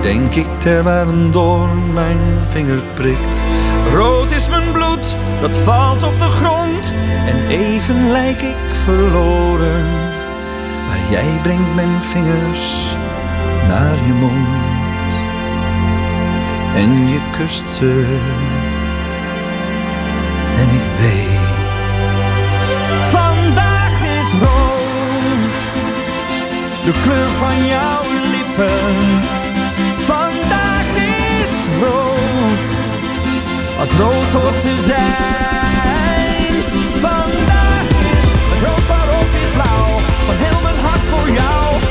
[0.00, 3.42] Denk ik terwijl een doorn mijn vinger prikt.
[3.92, 6.92] Rood is mijn bloed, dat valt op de grond.
[7.26, 9.84] En even lijk ik verloren.
[10.88, 12.94] Maar jij brengt mijn vingers
[13.68, 14.68] naar je mond.
[16.74, 18.18] En je kust ze
[20.60, 21.48] en ik weet.
[23.08, 25.58] Vandaag is rood,
[26.84, 28.02] de kleur van jouw
[28.34, 28.94] lippen.
[30.12, 30.88] Vandaag
[31.40, 32.64] is rood,
[33.78, 36.52] wat rood hoort te zijn.
[37.06, 38.26] Vandaag is
[38.64, 41.89] rood van rood in blauw, van heel mijn hart voor jou.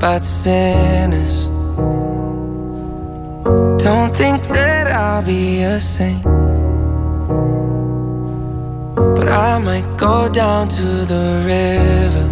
[0.00, 1.48] About sinners.
[3.84, 6.22] Don't think that I'll be a saint.
[8.94, 12.26] But I might go down to the river.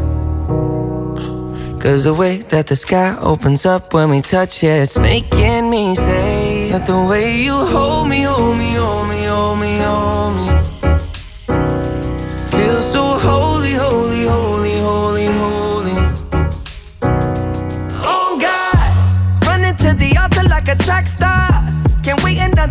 [1.79, 5.95] Cause the way that the sky opens up when we touch it, it's making me
[5.95, 11.08] say that the way you hold me, hold me, hold me, hold me, hold me.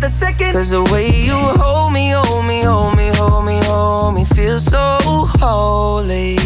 [0.08, 0.52] Another second.
[0.52, 4.58] Cause the way you hold me, hold me, hold me, hold me, hold me, feel
[4.58, 4.98] so
[5.38, 6.36] holy.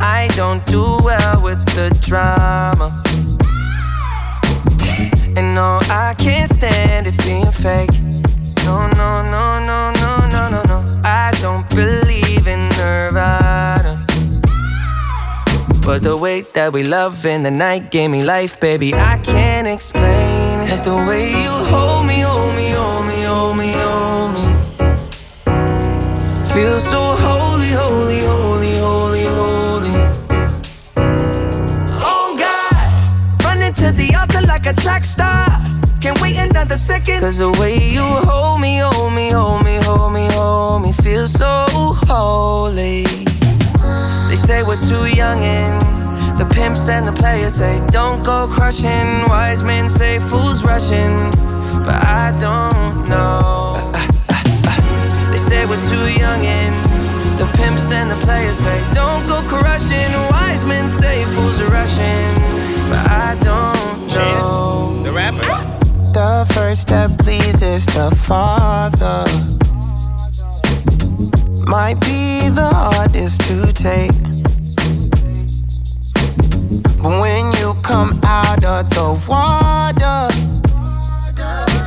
[0.00, 2.92] I don't do well with the drama.
[5.36, 7.90] And no, I can't stand it being fake.
[8.64, 10.84] No, no, no, no, no, no, no, no.
[11.04, 13.96] I don't believe in Nirvana.
[15.84, 18.94] But the way that we love in the night gave me life, baby.
[18.94, 20.84] I can't explain it.
[20.84, 21.91] The way you hold
[36.62, 37.20] Wait another second.
[37.22, 41.26] Cause the way you hold me, hold me, hold me, hold me, hold me, feel
[41.26, 41.66] so
[42.06, 43.02] holy.
[44.30, 45.80] They say we're too young and
[46.38, 49.10] the pimps and the players say don't go crushing.
[49.26, 51.16] Wise men say fools rushing,
[51.82, 53.74] but I don't know.
[55.32, 56.74] They say we're too young and
[57.42, 60.12] the pimps and the players say don't go crushing.
[60.30, 62.22] Wise men say fools are rushing,
[62.88, 65.02] but I don't know.
[65.02, 65.71] The rapper.
[66.12, 69.24] The first step pleases the Father.
[71.66, 74.12] Might be the hardest to take.
[77.02, 80.31] But when you come out of the water,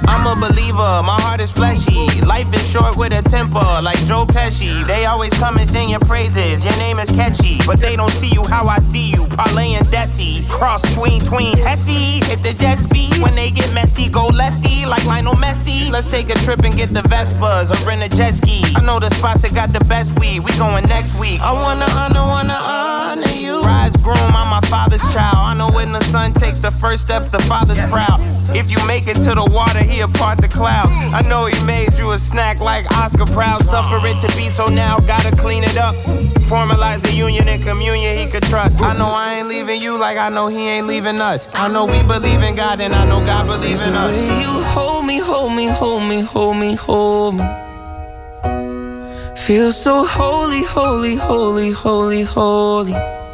[0.08, 2.08] I'm a believer, my heart is fleshy.
[2.26, 4.86] Life is short with a temper, like Joe Pesci.
[4.86, 7.58] They always come and sing your praises, your name is catchy.
[7.66, 9.26] But they don't see you how I see you.
[9.34, 12.22] Parlay and Desi, cross tween tween Hesse.
[12.26, 15.92] Hit the jet speed, when they get messy, go lefty, like Lionel Messi.
[15.92, 18.62] Let's take a trip and get the Vespas or rent a jet ski.
[18.76, 21.42] I know the spots that got the best weed, we going next week.
[21.42, 23.62] I wanna honor, wanna honor you.
[23.64, 25.38] Rise groom, I'm my father's child.
[25.38, 28.20] I know when the son takes the first step, the father's proud.
[28.56, 30.94] If you make it to the water, he'll part the clouds.
[31.14, 33.62] I know he made you a snack like Oscar Proud.
[33.62, 35.96] Suffer it to be so now, gotta clean it up.
[36.46, 38.82] Formalize the union and communion he could trust.
[38.82, 41.50] I know I ain't leaving you like I know he ain't leaving us.
[41.54, 44.30] I know we believe in God and I know God believes in us.
[44.42, 47.46] You hold me, hold me, hold me, hold me, hold me.
[49.36, 53.25] Feel so holy, holy, holy, holy, holy.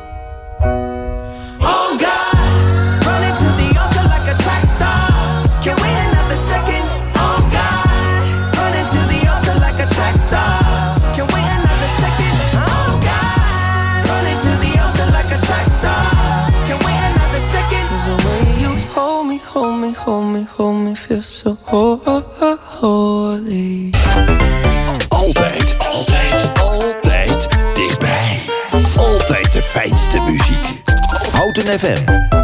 [20.91, 23.89] Me, hold me, feel so ho- ho- ho- holy.
[25.07, 28.39] Altijd, altijd, altijd dichtbij.
[28.97, 30.81] Altijd de fijnste muziek.
[31.31, 32.40] Houten FM.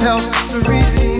[0.00, 1.13] helps to reach.